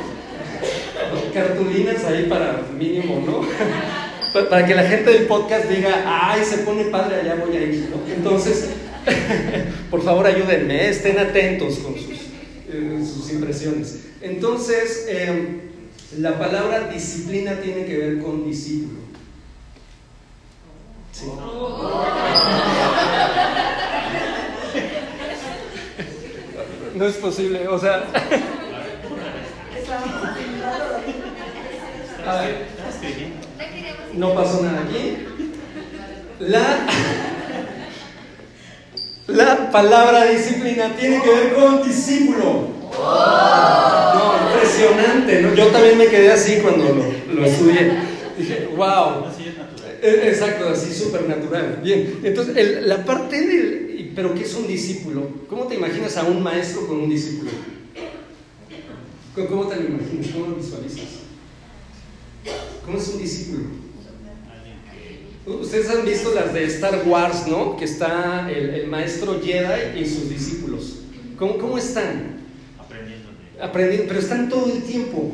[1.33, 3.41] Cartulinas ahí para mínimo, ¿no?
[4.33, 7.89] para que la gente del podcast diga, ay, se pone padre, allá voy a ir,
[7.89, 8.13] ¿no?
[8.13, 8.69] Entonces,
[9.91, 12.19] por favor ayúdenme, estén atentos con sus,
[12.69, 14.05] eh, sus impresiones.
[14.21, 15.59] Entonces, em,
[16.19, 18.99] la palabra disciplina tiene que ver con discípulo.
[21.11, 21.25] Sí.
[26.93, 28.03] No es posible, o sea.
[34.15, 35.17] No pasó nada aquí.
[36.39, 36.87] La,
[39.27, 42.69] la palabra disciplina tiene que ver con discípulo.
[42.91, 45.41] No, impresionante.
[45.41, 45.53] ¿no?
[45.53, 47.91] Yo también me quedé así cuando lo, lo estudié.
[48.37, 49.25] Dije, wow.
[50.01, 51.79] Eh, exacto, así súper natural.
[51.83, 54.11] Bien, entonces la parte del...
[54.15, 55.29] ¿Pero qué es un discípulo?
[55.47, 57.51] ¿Cómo te imaginas a un maestro con un discípulo?
[59.47, 60.27] ¿Cómo te lo imaginas?
[60.33, 61.21] ¿Cómo lo visualizas?
[62.83, 63.80] ¿Cómo es un discípulo?
[65.45, 67.75] Ustedes han visto las de Star Wars, ¿no?
[67.75, 70.99] Que está el, maestro Jedi y sus discípulos.
[71.37, 72.41] ¿Cómo, cómo están?
[72.79, 73.29] Aprendiendo.
[73.59, 75.31] aprendiendo, pero están todo el tiempo.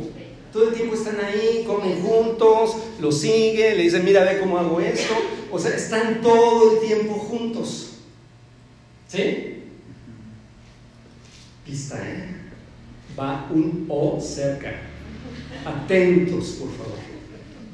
[0.53, 4.79] Todo el tiempo están ahí, comen juntos, lo siguen, le dicen, mira, ve cómo hago
[4.79, 5.13] esto.
[5.51, 7.97] O sea, están todo el tiempo juntos.
[9.07, 9.63] ¿Sí?
[11.65, 12.35] Pista, ¿eh?
[13.19, 14.73] Va un O cerca.
[15.65, 16.97] Atentos, por favor.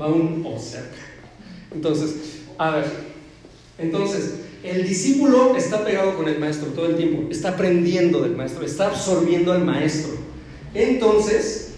[0.02, 1.03] Va un O cerca.
[1.74, 2.16] Entonces,
[2.58, 2.86] a ver.
[3.78, 7.30] Entonces, el discípulo está pegado con el maestro todo el tiempo.
[7.30, 10.14] Está aprendiendo del maestro, está absorbiendo al maestro.
[10.74, 11.74] Entonces,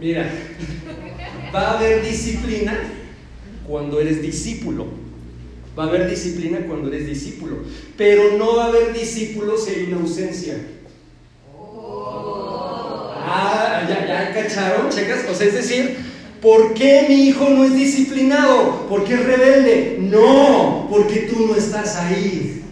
[0.00, 0.30] mira,
[1.54, 2.78] va a haber disciplina
[3.66, 4.86] cuando eres discípulo.
[5.78, 7.58] Va a haber disciplina cuando eres discípulo.
[7.96, 10.56] Pero no va a haber discípulo si hay una ausencia.
[13.28, 15.26] Ah, ya, ya cacharon, checas.
[15.30, 15.96] O sea, es decir,
[16.40, 18.86] ¿por qué mi hijo no es disciplinado?
[18.88, 19.98] ¿Por qué es rebelde?
[20.00, 22.62] No, porque tú no estás ahí.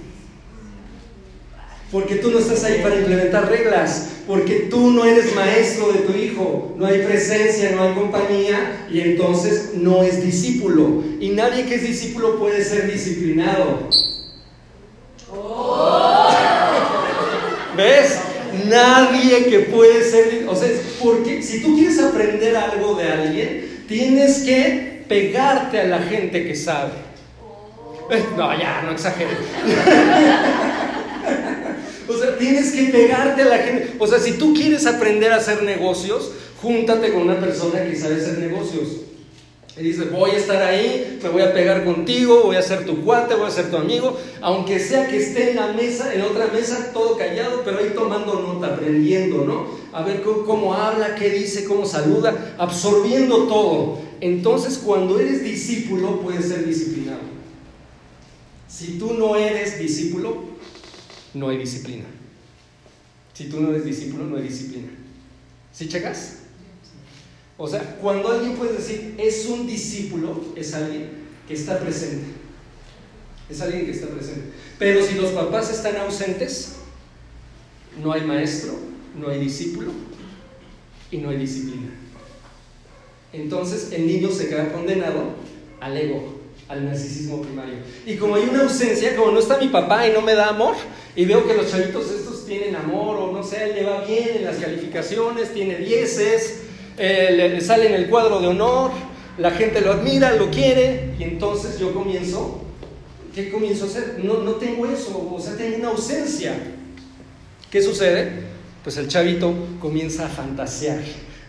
[1.91, 4.09] Porque tú no estás ahí para implementar reglas.
[4.27, 6.75] Porque tú no eres maestro de tu hijo.
[6.77, 8.87] No hay presencia, no hay compañía.
[8.91, 11.03] Y entonces no es discípulo.
[11.21, 13.89] Y nadie que es discípulo puede ser disciplinado.
[17.77, 18.24] ¿Ves?
[18.69, 20.69] Nadie que puede ser, o sea,
[21.03, 26.55] porque si tú quieres aprender algo de alguien, tienes que pegarte a la gente que
[26.55, 26.93] sabe.
[28.11, 29.39] Eh, no, ya, no exageres.
[32.09, 33.95] o sea, tienes que pegarte a la gente.
[33.99, 38.17] O sea, si tú quieres aprender a hacer negocios, júntate con una persona que sabe
[38.17, 38.89] hacer negocios.
[39.77, 43.05] Y dice, voy a estar ahí, me voy a pegar contigo, voy a ser tu
[43.05, 46.47] cuate, voy a ser tu amigo, aunque sea que esté en la mesa, en otra
[46.47, 49.67] mesa, todo callado, pero ahí tomando nota, aprendiendo, ¿no?
[49.93, 53.99] A ver cómo, habla, qué dice, cómo saluda, absorbiendo todo.
[54.21, 57.35] Entonces, cuando eres discípulo, puedes ser disciplinado.
[58.69, 60.37] Si tú no eres discípulo,
[61.35, 62.05] no hay disciplina.
[63.33, 64.89] Si tú no eres discípulo, no hay disciplina.
[65.73, 66.44] ¿Sí checas?
[67.57, 71.11] O sea, cuando alguien puede decir es un discípulo, es alguien
[71.47, 72.27] que está presente.
[73.49, 74.51] Es alguien que está presente.
[74.79, 76.77] Pero si los papás están ausentes,
[78.03, 78.75] no hay maestro,
[79.21, 79.93] no hay discípulo
[81.11, 81.91] y no hay disciplina.
[83.33, 85.35] Entonces el niño se queda condenado
[85.81, 87.75] al ego, al narcisismo primario.
[88.07, 90.75] Y como hay una ausencia, como no está mi papá y no me da amor,
[91.15, 94.45] y veo que los chavitos estos tienen amor o no sé, le va bien en
[94.45, 96.64] las calificaciones, tiene dieces,
[96.97, 98.93] eh, le, sale en el cuadro de honor,
[99.39, 102.63] la gente lo admira, lo quiere, y entonces yo comienzo,
[103.35, 104.21] ¿qué comienzo a hacer?
[104.23, 106.55] No, no tengo eso, o sea, tengo una ausencia.
[107.71, 108.45] ¿Qué sucede?
[108.83, 111.01] Pues el chavito comienza a fantasear,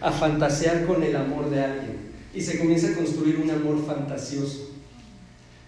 [0.02, 1.98] a fantasear con el amor de alguien,
[2.34, 4.72] y se comienza a construir un amor fantasioso.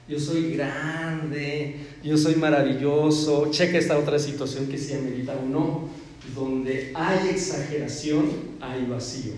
[0.07, 3.51] Yo soy grande, yo soy maravilloso.
[3.51, 5.89] Checa esta otra situación que sí amerita o no.
[6.33, 8.25] Donde hay exageración,
[8.61, 9.33] hay vacío.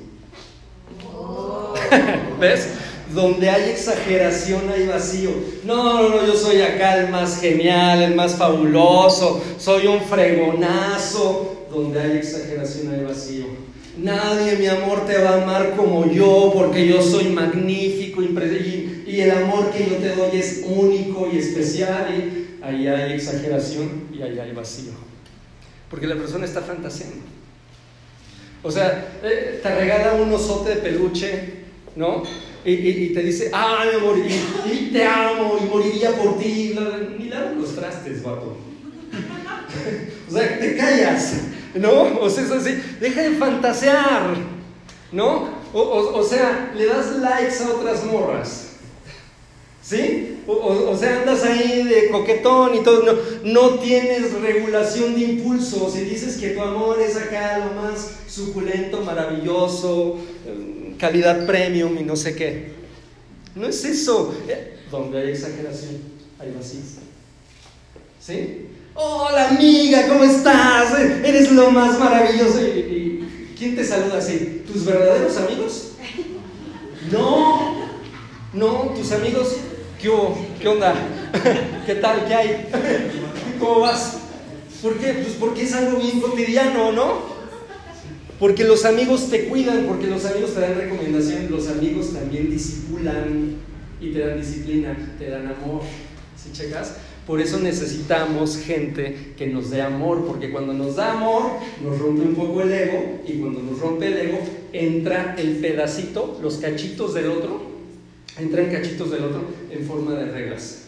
[2.40, 2.70] ¿Ves?
[3.14, 5.32] Donde hay exageración hay vacío.
[5.64, 11.56] No, no, no, yo soy acá el más genial, el más fabuloso, soy un fregonazo.
[11.72, 13.46] Donde hay exageración hay vacío.
[13.98, 19.22] Nadie, mi amor, te va a amar como yo, porque yo soy magnífico y, y
[19.22, 22.08] el amor que yo te doy es único y especial.
[22.10, 24.94] Y ahí hay exageración y ahí hay vacío.
[25.90, 27.39] Porque la persona está fantaseando.
[28.62, 31.54] O sea, eh, te regala un osote de peluche,
[31.96, 32.24] ¿no?
[32.66, 36.78] Y, te dice, ah, mi amor, y, te amo, y moriría por ti.
[37.18, 38.58] Ni los trastes, vato.
[40.30, 41.36] o sea, te callas,
[41.74, 42.20] ¿no?
[42.20, 44.36] O sea, es así, deja de fantasear,
[45.12, 45.58] ¿no?
[45.72, 48.69] o sea, le das likes a otras morras.
[49.90, 50.38] ¿Sí?
[50.46, 53.14] O, sea, andas ahí de coquetón y todo, no,
[53.44, 55.90] no tienes regulación de impulso.
[55.90, 62.04] Si dices que tu amor es acá lo más suculento, maravilloso, eh, calidad premium y
[62.04, 62.74] no sé qué.
[63.56, 64.36] No es eso.
[64.48, 65.98] Eh, donde hay exageración,
[66.38, 66.82] hay vacío.
[68.20, 68.68] ¿Sí?
[68.94, 71.00] Hola amiga, ¿cómo estás?
[71.00, 72.62] Eres lo más maravilloso.
[72.62, 74.62] ¿Y, quién te saluda así?
[74.72, 75.94] ¿Tus verdaderos amigos?
[77.12, 77.90] No,
[78.54, 79.56] no, tus amigos
[80.00, 80.10] ¿Qué
[80.62, 80.96] ¿Qué onda?
[81.86, 82.26] ¿Qué tal?
[82.26, 82.68] ¿Qué hay?
[83.60, 84.18] ¿Cómo vas?
[84.82, 85.12] ¿Por qué?
[85.12, 87.20] Pues porque es algo bien cotidiano, ¿no?
[88.40, 93.56] Porque los amigos te cuidan, porque los amigos te dan recomendaciones, los amigos también disipulan
[94.00, 95.82] y te dan disciplina, te dan amor.
[96.42, 96.96] ¿Sí checas?
[97.28, 101.44] Por eso necesitamos gente que nos dé amor, porque cuando nos da amor
[101.84, 104.40] nos rompe un poco el ego y cuando nos rompe el ego
[104.72, 107.69] entra el pedacito, los cachitos del otro
[108.38, 110.84] entran cachitos del otro en forma de reglas.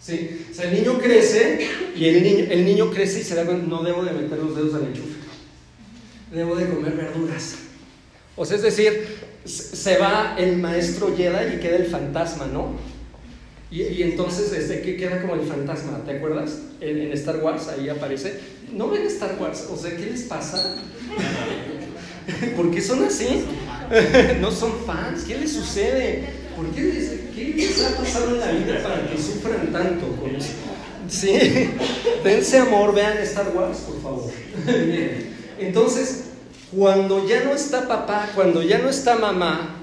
[0.00, 0.46] ¿Sí?
[0.50, 3.66] O sea, el niño crece y el niño, el niño crece y se da cuenta,
[3.66, 5.18] no debo de meter los dedos al enchufe.
[6.32, 7.56] debo de comer verduras.
[8.36, 12.74] O sea, es decir, se va el maestro Jedi y queda el fantasma, ¿no?
[13.70, 16.02] Y, entonces, este, ¿qué queda como el fantasma?
[16.04, 16.58] ¿Te acuerdas?
[16.80, 18.40] En, en, Star Wars, ahí aparece.
[18.72, 19.68] ¿No ven Star Wars?
[19.70, 20.76] O sea, ¿qué les pasa?
[22.56, 23.44] ¿Por qué son así?
[24.40, 25.22] ¿No son fans?
[25.22, 26.39] ¿Qué les sucede?
[26.56, 30.34] ¿Por qué les, qué les ha pasado en la vida para que sufran tanto con
[30.34, 30.52] eso?
[31.08, 31.32] Sí,
[32.22, 34.32] dense amor, vean Star Wars, por favor.
[34.66, 35.34] Bien.
[35.58, 36.24] Entonces,
[36.70, 39.76] cuando ya no está papá, cuando ya no está mamá,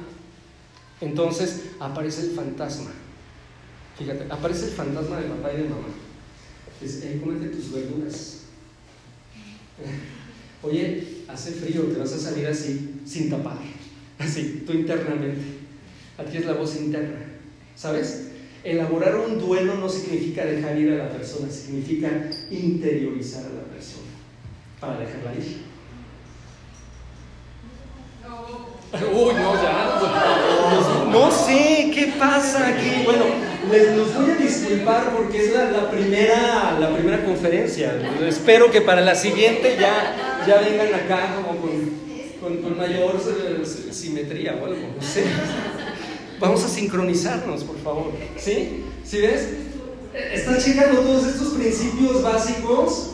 [1.01, 2.91] entonces aparece el fantasma.
[3.97, 5.87] Fíjate, aparece el fantasma de papá y de mamá.
[6.81, 8.37] Dice, hey, cómete tus verduras.
[10.63, 13.57] Oye, hace frío, te vas a salir así, sin tapar.
[14.19, 15.56] Así, tú internamente.
[16.17, 17.19] Aquí es la voz interna.
[17.75, 18.29] ¿Sabes?
[18.63, 22.09] Elaborar un duelo no significa dejar ir a la persona, significa
[22.49, 24.07] interiorizar a la persona
[24.79, 25.67] para dejarla ir.
[28.93, 31.11] Uy, no, ya.
[31.11, 33.03] No sé, ¿qué pasa aquí?
[33.05, 33.25] Bueno,
[33.71, 37.93] les los voy a disculpar porque es la, primera, la primera conferencia.
[38.27, 44.57] Espero que para la siguiente ya, ya vengan acá como con, con, mayor eh, simetría
[44.61, 45.23] o algo, no sé.
[46.39, 48.11] Vamos a sincronizarnos, por favor.
[48.37, 48.83] ¿Sí?
[49.03, 49.47] ¿Sí ves?
[50.33, 53.11] ¿Están checando todos estos principios básicos?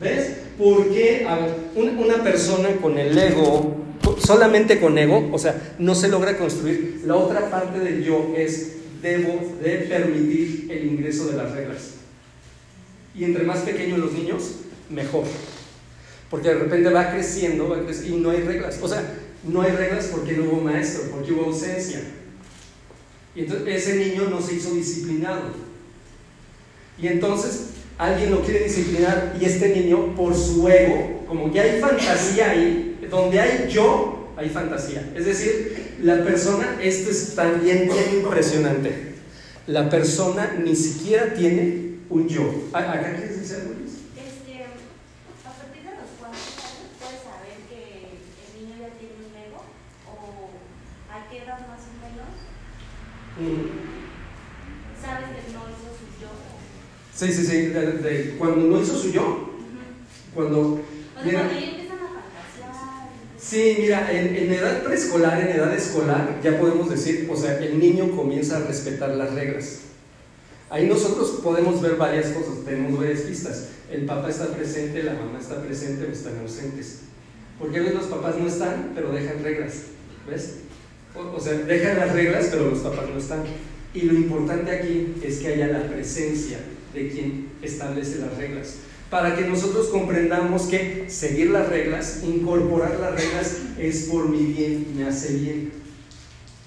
[0.00, 0.36] ¿Ves?
[0.58, 3.82] Porque, a ver, una persona con el ego
[4.18, 7.02] solamente con ego, o sea, no se logra construir.
[7.04, 11.94] La otra parte del yo es debo de permitir el ingreso de las reglas.
[13.14, 14.42] Y entre más pequeños los niños,
[14.90, 15.24] mejor.
[16.30, 18.78] Porque de repente va creciendo, va creciendo y no hay reglas.
[18.80, 19.02] O sea,
[19.44, 22.00] no hay reglas porque no hubo maestro, porque hubo ausencia.
[23.34, 25.42] Y entonces ese niño no se hizo disciplinado.
[26.98, 31.80] Y entonces alguien lo quiere disciplinar y este niño, por su ego, como ya hay
[31.80, 35.12] fantasía ahí, donde hay yo, hay fantasía.
[35.14, 39.12] Es decir, la persona, esto es también bien impresionante.
[39.66, 42.68] La persona ni siquiera tiene un yo.
[42.72, 43.92] ¿Acá quieres decir algo, Luis?
[44.16, 49.32] Este, a partir de los cuantos años puedes saber que el niño ya tiene un
[49.32, 49.62] ego
[50.10, 50.10] o
[51.12, 53.21] a qué edad más o menos mm.
[55.00, 56.30] Sabes que no hizo su yo.
[57.14, 59.50] Sí, sí, sí, de, cuando no hizo su yo,
[60.34, 60.80] cuando...
[63.38, 68.10] Sí, mira, en, edad preescolar, en edad escolar, ya podemos decir, o sea, el niño
[68.16, 69.80] comienza a respetar las reglas.
[70.70, 73.68] Ahí nosotros podemos ver varias cosas, tenemos varias pistas.
[73.90, 77.00] El papá está presente, la mamá está presente o están ausentes.
[77.58, 79.74] Porque a veces los papás no están, pero dejan reglas.
[80.26, 80.60] ¿Ves?
[81.14, 83.44] O, sea, dejan las reglas, pero los papás no están.
[83.94, 86.58] Y lo importante aquí es que haya la presencia
[86.94, 88.76] de quien establece las reglas
[89.12, 94.86] para que nosotros comprendamos que seguir las reglas, incorporar las reglas es por mi bien,
[94.96, 95.70] me hace bien.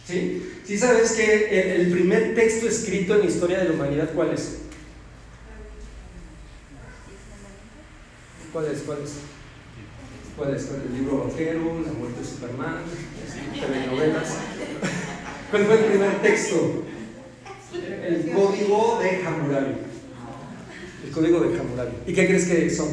[0.07, 0.43] ¿Sí?
[0.63, 4.57] ¿Sí sabes que el, primer texto escrito en la historia de la humanidad, ¿cuál es?
[8.53, 8.81] ¿Cuál es?
[8.81, 9.34] ¿Cuál es?
[10.38, 10.69] ¿Cuál es?
[10.69, 12.77] El libro vaquero, la muerte de Superman,
[13.53, 14.29] telenovelas.
[15.51, 16.83] ¿Cuál fue el primer texto?
[17.73, 19.75] El código de Hammurabi
[21.05, 21.91] el código de Hammurabi.
[22.07, 22.88] ¿Y qué crees que son?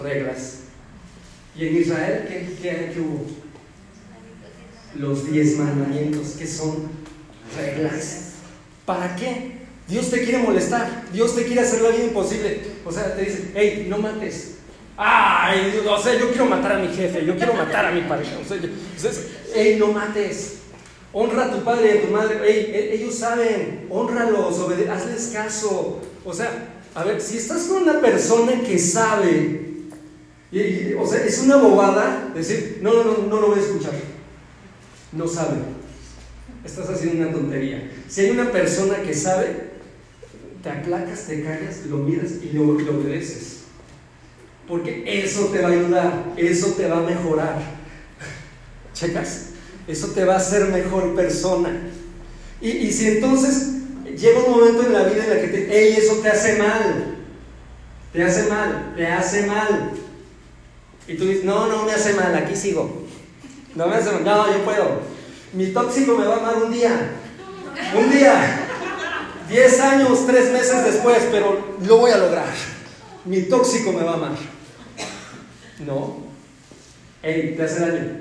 [0.00, 0.60] Reglas.
[1.56, 3.26] ¿Y en Israel qué, qué, hubo?
[4.96, 6.88] Los diez mandamientos, que son
[7.56, 8.32] reglas.
[8.84, 9.52] ¿Para qué?
[9.88, 12.60] Dios te quiere molestar, Dios te quiere hacer la vida imposible.
[12.84, 14.54] O sea, te dice, hey, no mates.
[14.96, 18.36] Ay, o sea, yo quiero matar a mi jefe, yo quiero matar a mi pareja.
[18.38, 18.58] O sea,
[19.54, 20.58] hey, no mates.
[21.12, 22.40] Honra a tu padre y a tu madre.
[22.44, 26.00] Hey, e, ellos saben, honralos, hazles caso.
[26.24, 29.64] O sea, a ver, si estás con una persona que sabe,
[30.98, 33.92] o sea, es una bobada decir, no, no, no, no lo voy a escuchar.
[35.12, 35.56] No sabe.
[36.64, 37.90] Estás haciendo una tontería.
[38.08, 39.74] Si hay una persona que sabe,
[40.62, 43.53] te aplacas, te callas, lo miras y lo obedeces.
[44.68, 47.58] Porque eso te va a ayudar, eso te va a mejorar.
[48.94, 49.50] ¿Checas?
[49.86, 51.70] Eso te va a hacer mejor persona.
[52.60, 53.74] Y, y si entonces
[54.16, 57.16] llega un momento en la vida en la que te, hey, eso te hace mal,
[58.12, 59.90] te hace mal, te hace mal.
[61.06, 63.04] Y tú dices, no, no me hace mal, aquí sigo.
[63.74, 65.00] No me hace mal, no, yo puedo.
[65.52, 67.10] Mi tóxico me va a amar un día,
[67.96, 68.66] un día,
[69.48, 72.73] diez años, tres meses después, pero lo voy a lograr.
[73.24, 74.36] Mi tóxico me va a amar.
[75.86, 76.24] No.
[77.22, 78.20] Hey, te hace daño,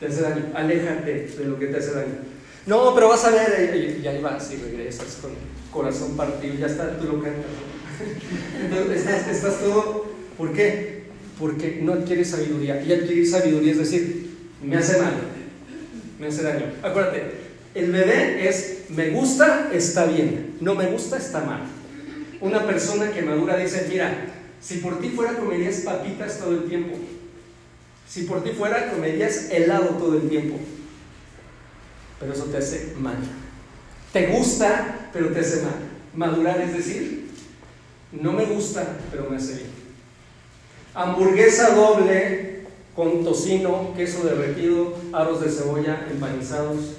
[0.00, 2.18] te hace daño, aléjate de lo que te hace daño.
[2.66, 5.30] No, pero vas a ver, y ahí vas y regresas con
[5.70, 7.44] corazón partido, ya está, tú lo cantas.
[8.60, 10.06] Entonces estás, todo,
[10.36, 10.96] ¿por qué?
[11.38, 12.82] porque no adquiere sabiduría.
[12.82, 14.30] Y adquirir sabiduría es decir,
[14.62, 15.14] me hace mal,
[16.18, 16.66] me hace daño.
[16.82, 17.22] Acuérdate,
[17.74, 21.60] el bebé es me gusta, está bien, no me gusta, está mal.
[22.40, 24.26] Una persona que madura dice, mira,
[24.60, 26.96] si por ti fuera comerías papitas todo el tiempo,
[28.08, 30.58] si por ti fuera comerías helado todo el tiempo,
[32.20, 33.16] pero eso te hace mal.
[34.12, 35.74] Te gusta, pero te hace mal.
[36.14, 37.28] Madurar es decir,
[38.12, 39.70] no me gusta, pero me hace bien.
[40.94, 42.64] Hamburguesa doble
[42.94, 46.94] con tocino, queso derretido, aros de cebolla empanizados,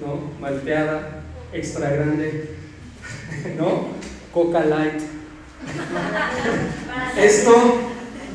[0.00, 0.30] ¿no?
[0.40, 2.54] Malteada, extra grande,
[3.58, 3.88] ¿no?
[4.32, 5.02] Coca light.
[7.16, 7.52] Esto,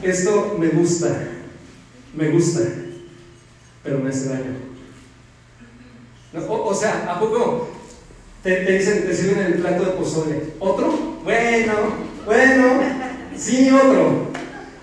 [0.01, 1.07] esto me gusta,
[2.13, 2.61] me gusta,
[3.83, 4.65] pero me hace daño.
[6.49, 7.69] O, sea, ¿a poco
[8.43, 10.53] te, te, dicen, te sirven el plato de pozole?
[10.59, 11.19] ¿Otro?
[11.23, 11.73] Bueno,
[12.25, 12.65] bueno,
[13.37, 14.31] sí, otro.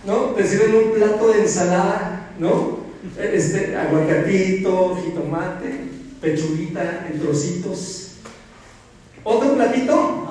[0.05, 0.17] ¿No?
[0.35, 2.79] Te sirven un plato de ensalada, ¿no?
[3.19, 5.89] Este, aguacatito, jitomate,
[6.21, 8.13] pechuguita en trocitos.
[9.23, 10.22] ¿Otro platito?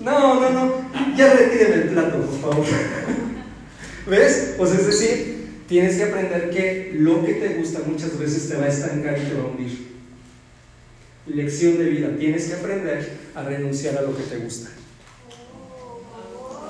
[0.00, 0.72] No, no, no.
[1.16, 2.66] Ya retiren el plato, por favor.
[4.06, 4.54] ¿Ves?
[4.58, 8.64] Pues es decir, tienes que aprender que lo que te gusta muchas veces te va
[8.64, 9.94] a estancar y te va a hundir.
[11.26, 12.08] Lección de vida.
[12.18, 14.70] Tienes que aprender a renunciar a lo que te gusta.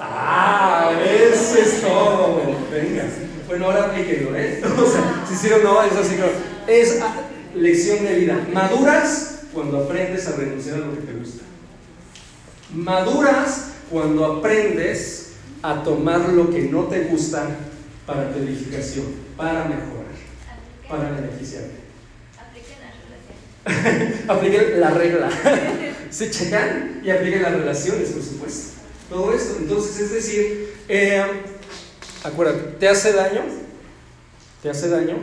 [0.01, 2.41] Ah, eso es todo.
[2.71, 3.05] Venga.
[3.49, 4.61] Bueno, ahora aplíquenlo, ¿eh?
[4.79, 6.17] O sea, si sí o no, es así.
[6.67, 7.01] Es
[7.55, 8.47] lección de vida.
[8.53, 11.44] Maduras cuando aprendes a renunciar a lo que te gusta.
[12.75, 17.49] Maduras cuando aprendes a tomar lo que no te gusta
[18.07, 19.07] para tu edificación,
[19.37, 20.05] para mejorar,
[20.89, 21.85] para beneficiarte.
[24.29, 25.31] apliquen la regla.
[26.11, 28.75] Se checan y apliquen las relaciones, por supuesto.
[29.09, 29.57] Todo esto.
[29.59, 31.25] Entonces, es decir, eh,
[32.23, 33.43] acuérdate, ¿te hace daño?
[34.63, 35.17] ¿Te hace daño?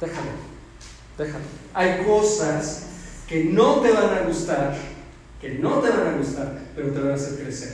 [0.00, 0.30] Déjalo.
[1.18, 1.44] Déjalo.
[1.72, 2.86] Hay cosas
[3.28, 4.76] que no te van a gustar,
[5.44, 7.72] que no te van a gustar, pero te van a hacer crecer.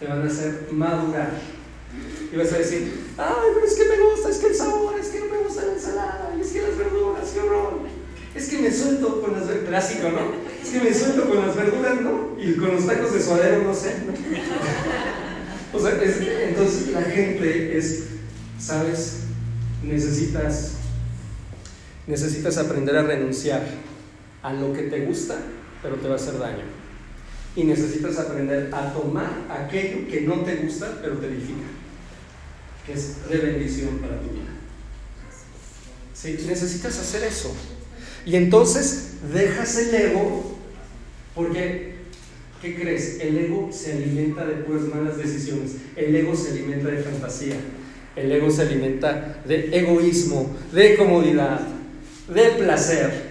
[0.00, 1.32] Te van a hacer madurar.
[2.32, 5.08] Y vas a decir, ay, pero es que me gusta, es que el sabor, es
[5.08, 7.80] que no me gusta la ensalada, es que las verduras, qué horror.
[8.34, 10.32] Es que me suelto con las verduras, clásico, ¿no?
[10.62, 12.34] Es que me suelto con las verduras, ¿no?
[12.38, 13.94] Y con los tacos de suadero, no sé.
[15.70, 18.04] O sea, entonces la gente es,
[18.58, 19.18] ¿sabes?
[19.82, 20.76] Necesitas,
[22.06, 23.66] necesitas aprender a renunciar
[24.42, 25.36] a lo que te gusta,
[25.82, 26.64] pero te va a hacer daño.
[27.56, 31.66] Y necesitas aprender a tomar aquello que no te gusta, pero te edifica
[32.88, 34.46] que es de bendición para tu vida.
[36.14, 37.54] Sí, necesitas hacer eso.
[38.24, 40.56] Y entonces dejas el ego,
[41.34, 41.94] porque,
[42.62, 43.20] ¿qué crees?
[43.20, 47.56] El ego se alimenta de puras malas decisiones, el ego se alimenta de fantasía,
[48.16, 51.60] el ego se alimenta de egoísmo, de comodidad,
[52.34, 53.28] de placer.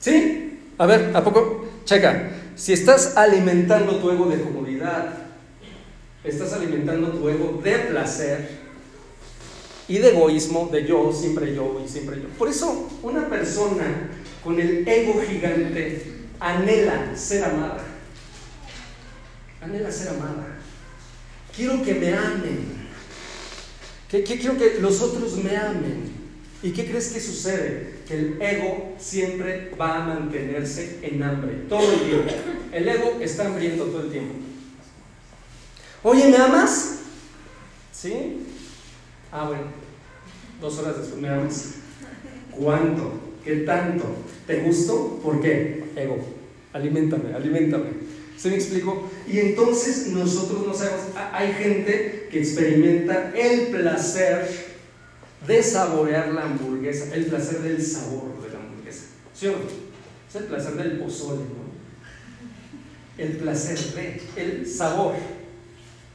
[0.00, 0.45] ¿Sí?
[0.78, 1.64] A ver, ¿a poco?
[1.84, 5.14] Checa, si estás alimentando tu ego de comodidad,
[6.22, 8.48] estás alimentando tu ego de placer
[9.88, 12.28] y de egoísmo, de yo, siempre yo y siempre yo.
[12.38, 14.10] Por eso una persona
[14.44, 16.02] con el ego gigante
[16.40, 17.84] anhela ser amada.
[19.62, 20.58] Anhela ser amada.
[21.54, 22.86] Quiero que me amen.
[24.10, 26.12] Quiero que los otros me amen.
[26.62, 27.95] ¿Y qué crees que sucede?
[28.06, 32.32] Que el ego siempre va a mantenerse en hambre todo el tiempo.
[32.72, 34.34] El ego está hambriento todo el tiempo.
[36.02, 36.98] Oye, ¿me amas?
[37.92, 38.46] ¿Sí?
[39.32, 39.64] Ah, bueno.
[40.60, 41.74] Dos horas después, ¿me amas?
[42.52, 43.12] ¿Cuánto?
[43.44, 44.04] ¿Qué tanto?
[44.46, 45.20] ¿Te gusto?
[45.22, 45.84] ¿Por qué?
[45.96, 46.18] Ego.
[46.72, 47.86] Aliméntame, aliméntame.
[48.36, 49.10] ¿Se me explico?
[49.26, 54.75] Y entonces nosotros no sabemos, hay gente que experimenta el placer
[55.46, 59.04] de saborear la hamburguesa, el placer del sabor de la hamburguesa.
[59.34, 59.58] ¿Sí o no?
[60.28, 61.66] Es el placer del pozole, ¿no?
[63.18, 65.14] El placer de, el sabor.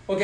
[0.08, 0.22] Ok,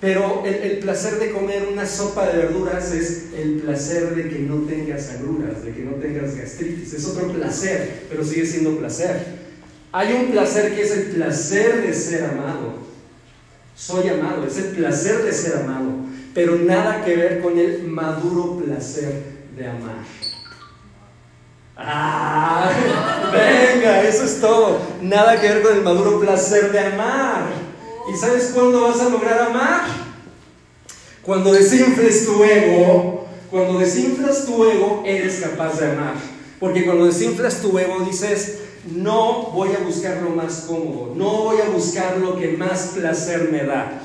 [0.00, 4.66] pero el, placer de comer una sopa de verduras es el placer de que no
[4.66, 6.92] tengas agruras, de que no tengas gastritis.
[6.92, 9.44] Es otro placer, pero sigue siendo placer.
[9.92, 12.74] Hay un placer que es el placer de ser amado.
[13.76, 15.90] Soy amado, es el placer de ser amado,
[16.34, 19.22] pero nada que ver con el maduro placer
[19.56, 20.04] de amar.
[21.76, 22.70] Ah,
[23.32, 24.78] venga, eso es todo.
[25.00, 27.46] Nada que ver con el maduro placer de amar.
[28.12, 29.82] ¿Y sabes cuándo vas a lograr amar?
[31.22, 36.14] Cuando desinfles tu ego, cuando desinflas tu ego, eres capaz de amar.
[36.60, 38.58] Porque cuando desinflas tu ego dices,
[38.92, 43.48] no voy a buscar lo más cómodo, no voy a buscar lo que más placer
[43.50, 44.02] me da.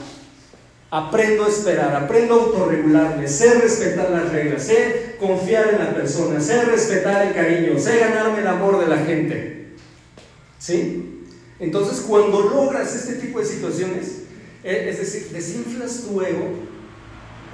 [0.92, 6.42] Aprendo a esperar, aprendo a autorregularme, sé respetar las reglas, sé confiar en la persona,
[6.42, 9.76] sé respetar el cariño, sé ganarme el amor de la gente.
[10.58, 11.26] ¿Sí?
[11.60, 14.24] Entonces, cuando logras este tipo de situaciones,
[14.64, 16.48] eh, es decir, desinflas tu ego,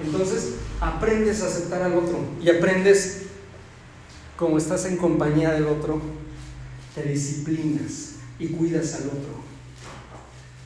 [0.03, 3.23] entonces aprendes a aceptar al otro y aprendes,
[4.37, 6.01] como estás en compañía del otro,
[6.93, 9.43] te disciplinas y cuidas al otro.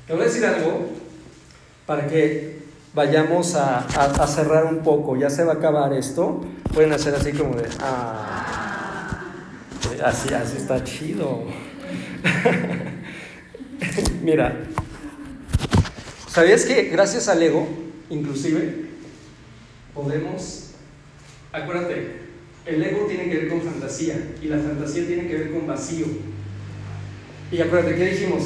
[0.05, 0.89] Te voy a decir algo
[1.85, 2.58] para que
[2.99, 5.15] vayamos a, cerrar un poco.
[5.15, 6.41] Ya se va a acabar esto.
[6.73, 9.23] Pueden hacer así como de, ah,
[10.03, 11.45] así, así está chido.
[14.21, 14.65] Mira,
[16.27, 17.65] ¿sabías que gracias al ego,
[18.09, 18.87] inclusive,
[19.93, 20.71] podemos,
[21.53, 22.17] acuérdate,
[22.65, 26.05] el ego tiene que ver con fantasía y la fantasía tiene que ver con vacío.
[27.49, 28.43] Y acuérdate, ¿qué dijimos?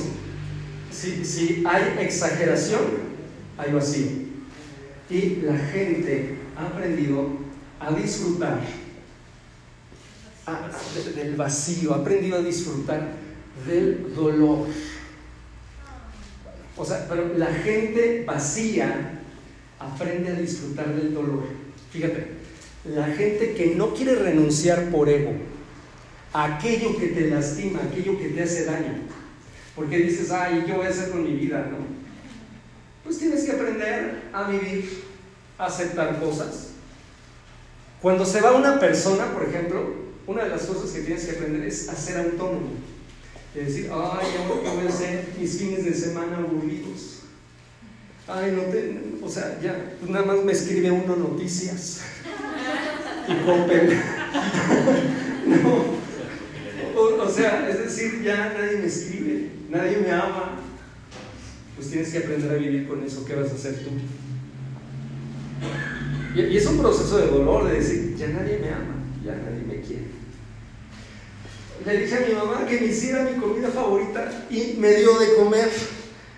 [0.92, 2.82] Si, si hay exageración,
[3.58, 4.23] hay vacío.
[5.10, 7.30] Y la gente ha aprendido
[7.80, 8.60] a disfrutar
[11.16, 13.12] del vacío, ha aprendido a disfrutar
[13.68, 14.68] del dolor.
[16.76, 19.22] O sea, pero la gente vacía
[19.80, 21.44] aprende a disfrutar del dolor.
[21.92, 22.28] Fíjate,
[22.86, 25.32] la gente que no quiere renunciar por ego
[26.34, 28.94] a aquello que te lastima, aquello que te hace daño,
[29.76, 31.70] porque dices, ay, ¿qué voy a hacer con mi vida?
[31.72, 32.03] No.
[33.04, 35.04] Pues tienes que aprender a vivir,
[35.58, 36.70] a aceptar cosas.
[38.02, 39.94] Cuando se va una persona, por ejemplo,
[40.28, 42.72] una de las cosas que tienes que aprender es a ser autónomo.
[43.56, 47.20] Es decir, ay, yo voy a hacer mis fines de semana aburridos.
[48.28, 52.02] Ay, no te, o sea, ya, pues nada más me escribe uno noticias.
[53.26, 53.88] Y Coppel.
[55.48, 55.94] no.
[57.24, 60.60] O, sea, es decir, ya nadie me escribe, nadie me ama.
[61.76, 63.26] Pues tienes que aprender a vivir con eso.
[63.26, 63.90] ¿Qué vas a hacer tú?
[66.36, 69.82] Y, es un proceso de dolor, de decir, ya nadie me ama, ya nadie me
[69.82, 70.24] quiere
[71.86, 75.36] le dije a mi mamá que me hiciera mi comida favorita y me dio de
[75.36, 75.70] comer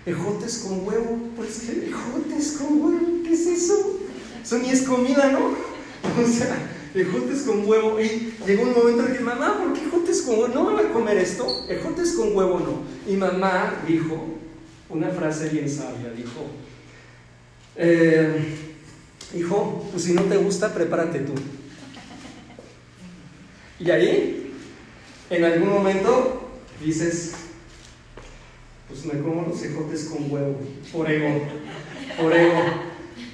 [0.04, 1.18] ejotes con huevo.
[1.36, 4.00] Pues ejotes con huevo, ¿qué es eso?
[4.42, 5.54] Eso ni es comida, ¿no?
[6.22, 6.56] O sea,
[6.94, 8.00] ejotes con huevo.
[8.00, 10.54] Y llegó un momento en que, mamá, ¿por qué ejotes con huevo?
[10.54, 11.66] ¿No me voy a comer esto?
[11.68, 13.12] Ejotes con huevo no.
[13.12, 14.16] Y mamá dijo
[14.88, 16.46] una frase bien sabia, dijo,
[17.76, 18.54] eh,
[19.34, 21.34] hijo, pues si no te gusta, prepárate tú.
[23.78, 24.52] Y ahí,
[25.30, 26.50] en algún momento,
[26.82, 27.32] dices,
[28.88, 30.58] pues me como los ejotes con huevo,
[30.92, 31.42] por ego,
[32.20, 32.60] por ego.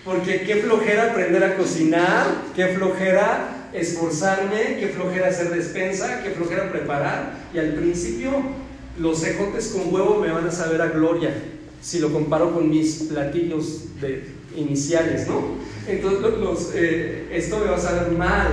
[0.05, 2.27] Porque qué flojera aprender a cocinar,
[2.57, 7.35] qué flojera esforzarme, qué flojera hacer despensa, qué flojera preparar.
[7.55, 8.33] Y al principio
[8.99, 11.35] los ejotes con huevo me van a saber a gloria,
[11.81, 14.25] si lo comparo con mis platillos de,
[14.57, 15.43] iniciales, ¿no?
[15.87, 18.49] Entonces eh, esto me va a saber mal.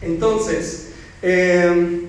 [0.00, 0.88] Entonces,
[1.22, 2.06] eh,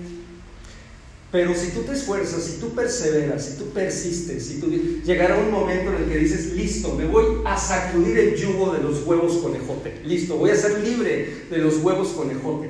[1.31, 4.69] pero si tú te esfuerzas, si tú perseveras, si tú persistes, si tú
[5.03, 8.81] llegará un momento en el que dices, listo, me voy a sacudir el yugo de
[8.81, 12.69] los huevos con ejote, listo, voy a ser libre de los huevos con ejote.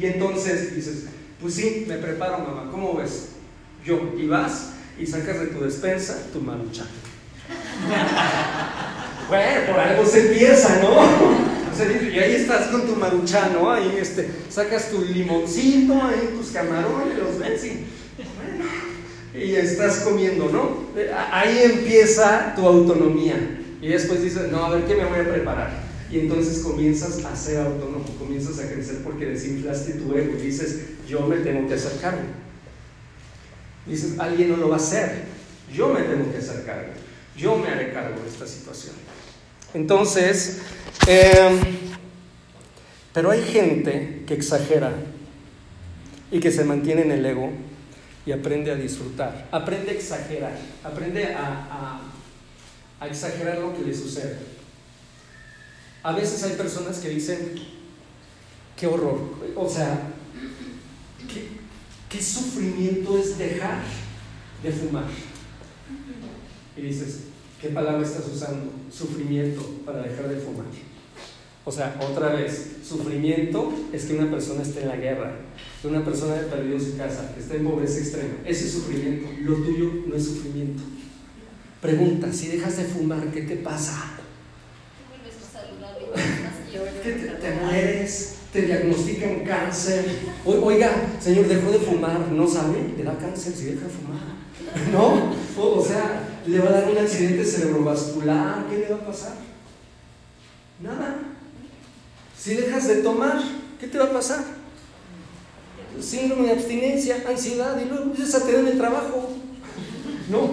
[0.00, 1.04] Y entonces dices,
[1.42, 3.30] pues sí, me preparo, mamá, ¿cómo ves?
[3.84, 6.86] Yo, y vas y sacas de tu despensa tu maruchan.
[9.28, 11.52] bueno, por algo se empieza, ¿no?
[12.12, 13.72] y ahí estás con tu maruchan, ¿no?
[13.72, 20.92] Ahí este, sacas tu limoncito, ahí tus camarones, los ves y, y estás comiendo, ¿no?
[21.32, 23.58] Ahí empieza tu autonomía.
[23.80, 25.91] Y después dices, no, a ver qué me voy a preparar.
[26.12, 30.80] Y entonces comienzas a ser autónomo, comienzas a crecer porque desinflaste tu ego y dices,
[31.08, 32.20] yo me tengo que hacer cargo.
[33.86, 35.24] Dices, alguien no lo va a hacer,
[35.72, 36.92] yo me tengo que hacer cargo,
[37.34, 38.94] yo me haré cargo de esta situación.
[39.72, 40.60] Entonces,
[41.06, 41.58] em,
[43.14, 44.92] pero hay gente que exagera
[46.30, 47.50] y que se mantiene en el ego
[48.26, 52.00] y aprende a disfrutar, aprende a exagerar, aprende a,
[53.00, 54.51] a, exagerar lo que le sucede.
[56.02, 57.54] A veces hay personas que dicen,
[58.76, 59.20] qué horror,
[59.54, 60.12] o sea,
[61.32, 61.48] qué,
[62.08, 63.82] qué sufrimiento es dejar
[64.62, 65.04] de fumar.
[66.76, 67.20] Y dices,
[67.62, 68.72] ¿Qué palabra estás usando?
[68.90, 70.66] Sufrimiento para dejar de fumar.
[71.64, 75.36] O sea, otra vez, sufrimiento es que una persona esté en la guerra,
[75.80, 78.34] que una persona haya perdido su casa, que esté en pobreza extrema.
[78.44, 79.28] Ese es sufrimiento.
[79.42, 80.82] Lo tuyo no es sufrimiento.
[81.80, 84.10] Pregunta, si dejas de fumar, ¿qué te pasa?
[87.04, 87.12] ¿Qué
[87.52, 88.32] te, te mueres?
[88.52, 90.04] te diagnostican cáncer.
[90.44, 90.90] Oiga,
[91.20, 92.92] señor, dejó de fumar, ¿no sabe?
[92.96, 94.20] Le da cáncer si deja de fumar.
[94.92, 95.32] ¿No?
[95.58, 99.34] O, sea, le va a dar un accidente cerebrovascular, ¿qué le va a pasar?
[100.80, 101.16] Nada.
[102.38, 103.40] Si dejas de tomar,
[103.80, 104.44] ¿qué te va a pasar?
[106.00, 109.30] Síndrome de abstinencia, ansiedad, y luego empiezas a tener en el trabajo.
[110.30, 110.50] ¿No?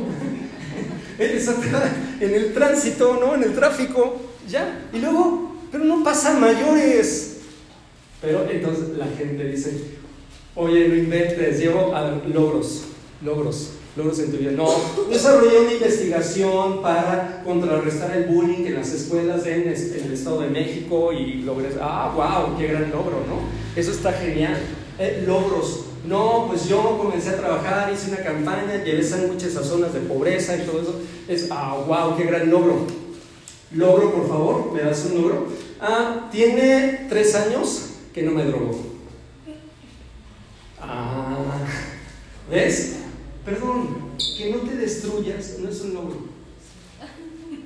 [1.19, 3.35] en el tránsito, ¿no?
[3.35, 4.87] En el tráfico, ya.
[4.93, 7.37] Y luego, pero no pasan mayores.
[8.21, 9.99] Pero entonces la gente dice,
[10.55, 12.83] oye, no inventes, llevo a logros,
[13.23, 14.51] logros, logros en tu vida.
[14.51, 14.69] No,
[15.09, 21.13] desarrollé una investigación para contrarrestar el bullying en las escuelas en, el Estado de México
[21.13, 23.39] y logré, ah, wow, qué gran logro, ¿no?
[23.79, 24.57] Eso está genial.
[24.97, 25.85] Eh, logros.
[26.05, 30.57] No, pues yo comencé a trabajar, hice una campaña, llevé sándwiches a zonas de pobreza
[30.57, 30.99] y todo eso.
[31.27, 32.85] Es, ah, wow, qué gran logro.
[33.71, 35.47] Logro, por favor, ¿me das un logro?
[35.79, 38.83] Ah, tiene tres años que no me drogo.
[40.81, 41.59] Ah,
[42.49, 42.95] ¿ves?
[43.45, 43.97] Perdón,
[44.37, 46.17] que no te destruyas no es un logro.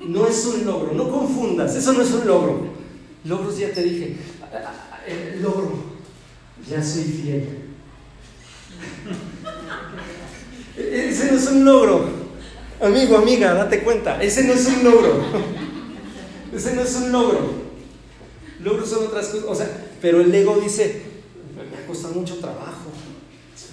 [0.06, 2.68] No es un logro, no confundas, eso no es un logro.
[3.24, 4.16] Logros ya te dije,
[5.08, 5.72] el logro,
[6.68, 7.48] ya soy fiel.
[10.76, 12.24] Ese no es un logro.
[12.82, 15.63] Amigo, amiga, date cuenta, ese no es un logro.
[16.54, 17.64] Ese no es un logro.
[18.60, 19.44] Logros son otras cosas.
[19.48, 21.02] O sea, pero el ego dice,
[21.56, 22.90] me ha costado mucho trabajo.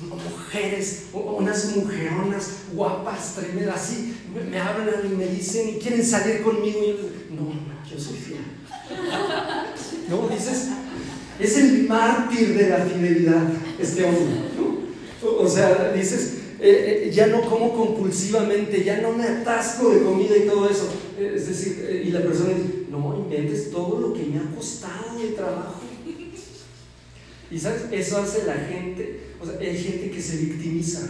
[0.02, 4.16] Mujeres, unas mujeronas guapas, tremendas, así,
[4.50, 6.80] me, hablan y me dicen y quieren salir conmigo.
[6.84, 6.94] Y yo
[7.36, 8.40] no, no, yo soy fiel.
[10.10, 10.70] No, dices,
[11.40, 13.44] es el mártir de la fidelidad,
[13.80, 14.42] este hombre.
[15.24, 20.38] O, sea, dices, eh, eh, ya no como compulsivamente, ya no me atasco de comida
[20.38, 20.89] y todo eso.
[21.20, 25.18] Es decir, eh, y la persona dice, no inventes todo lo que me ha costado
[25.20, 25.82] de trabajo.
[27.49, 31.09] Y sabes, eso hace la gente, o sea, hay gente que se victimiza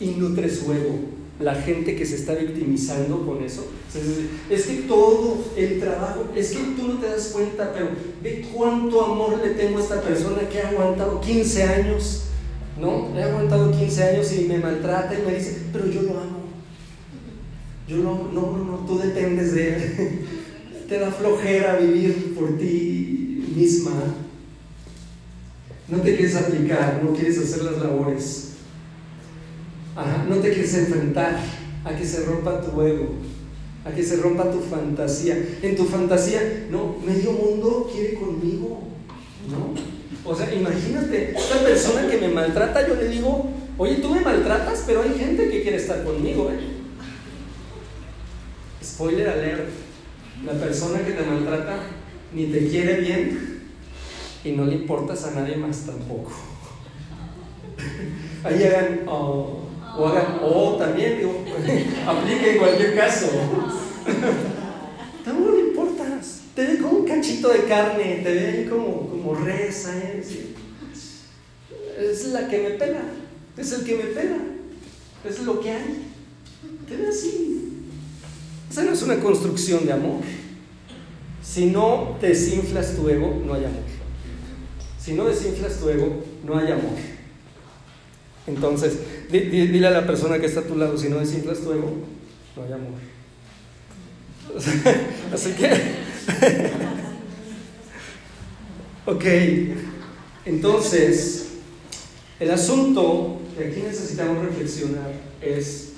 [0.00, 0.98] y nutre su ego.
[1.38, 3.66] La gente que se está victimizando con eso.
[4.50, 7.90] Es que todo el trabajo, es que tú no te das cuenta, pero
[8.22, 12.22] ve cuánto amor le tengo a esta persona que ha aguantado 15 años,
[12.80, 13.16] ¿no?
[13.16, 16.42] He aguantado 15 años y me maltrata y me dice, pero yo lo amo.
[17.88, 20.26] Yo no, no, no, no, tú dependes de él.
[20.88, 23.92] Te da flojera vivir por ti misma.
[25.88, 28.52] No te quieres aplicar, no quieres hacer las labores.
[30.28, 31.38] no te quieres enfrentar
[31.84, 33.10] a que se rompa tu ego,
[33.84, 35.36] a que se rompa tu fantasía.
[35.62, 38.82] En tu fantasía, no, medio mundo quiere conmigo,
[39.50, 39.91] ¿no?
[40.24, 44.84] O sea, imagínate, esta persona que me maltrata, yo le digo, oye, tú me maltratas,
[44.86, 46.60] pero hay gente que quiere estar conmigo, ¿eh?
[48.82, 49.68] Spoiler alert,
[50.44, 51.76] la persona que te maltrata
[52.32, 53.62] ni te quiere bien
[54.44, 56.32] y no le importas a nadie más tampoco.
[58.44, 59.60] Ahí hagan oh,
[59.96, 61.44] o hagan oh también, digo,
[62.06, 63.26] aplique en cualquier caso.
[65.24, 65.61] Le importas.
[66.54, 69.96] Te ve como un cachito de carne, te ve ahí como, como reza.
[69.98, 70.22] ¿eh?
[71.98, 73.02] Es la que me pela,
[73.56, 74.38] es el que me pela,
[75.24, 76.12] es lo que hay.
[76.88, 77.88] Te ve así.
[78.70, 80.20] Esa no es una construcción de amor.
[81.42, 83.82] Si no desinflas tu ego, no hay amor.
[84.98, 86.96] Si no desinflas tu ego, no hay amor.
[88.46, 88.98] Entonces,
[89.30, 91.92] dile a la persona que está a tu lado, si no desinflas tu ego,
[92.56, 92.92] no hay amor.
[95.32, 95.70] Así que,
[99.06, 99.24] ok,
[100.44, 101.46] entonces,
[102.40, 105.92] el asunto que aquí necesitamos reflexionar es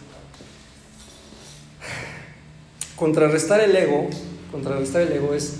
[2.96, 4.08] contrarrestar el ego,
[4.50, 5.54] contrarrestar el ego es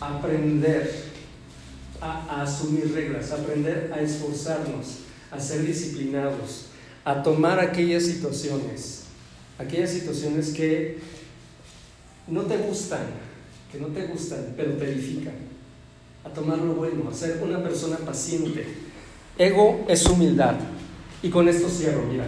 [0.00, 1.08] aprender
[2.00, 6.66] a, asumir reglas, aprender a esforzarnos, a ser disciplinados,
[7.04, 9.04] a tomar aquellas situaciones,
[9.58, 10.98] aquellas situaciones que
[12.26, 13.06] no te gustan,
[13.70, 15.34] que no te gustan, pero te edifican,
[16.24, 18.66] a tomar lo bueno, a ser una persona paciente.
[19.36, 20.56] Ego es humildad.
[21.22, 22.26] Y con esto cierro, mira.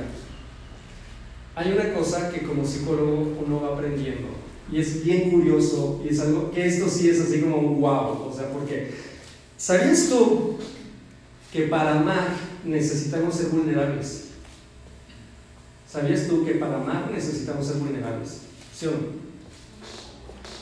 [1.54, 4.28] Hay una cosa que como psicólogo uno va aprendiendo
[4.72, 8.28] y es bien curioso y es algo que esto sí es así como un wow,
[8.28, 8.92] o sea, porque
[9.56, 10.56] ¿sabías tú
[11.52, 14.28] que para amar necesitamos ser vulnerables?
[15.90, 18.42] ¿Sabías tú que para amar necesitamos ser vulnerables?
[18.72, 19.19] ¿Sí o no?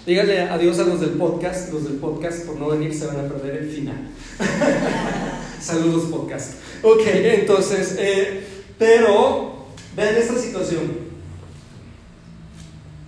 [0.09, 1.71] Dígale adiós a los del podcast.
[1.71, 4.09] Los del podcast, por no venir, se van a perder el final.
[5.61, 6.55] Saludos, podcast.
[6.83, 8.43] Ok, entonces, eh,
[8.79, 11.09] pero Vean esta situación.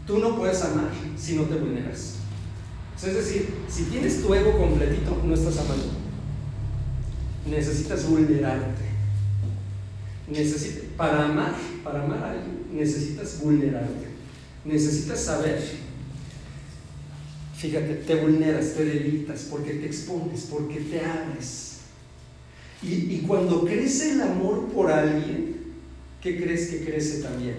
[0.07, 2.17] Tú no puedes amar si no te vulneras.
[2.97, 5.87] es decir, si tienes tu ego completito, no estás amando.
[7.47, 8.91] Necesitas vulnerarte.
[10.99, 14.09] para amar, para amar a alguien, necesitas vulnerarte.
[14.67, 15.90] Necesitas saber.
[17.61, 21.81] Fíjate, te vulneras, te debilitas, porque te expones, porque te abres.
[22.83, 25.57] Y, y cuando crece el amor por alguien,
[26.23, 27.57] ¿qué crees que crece también?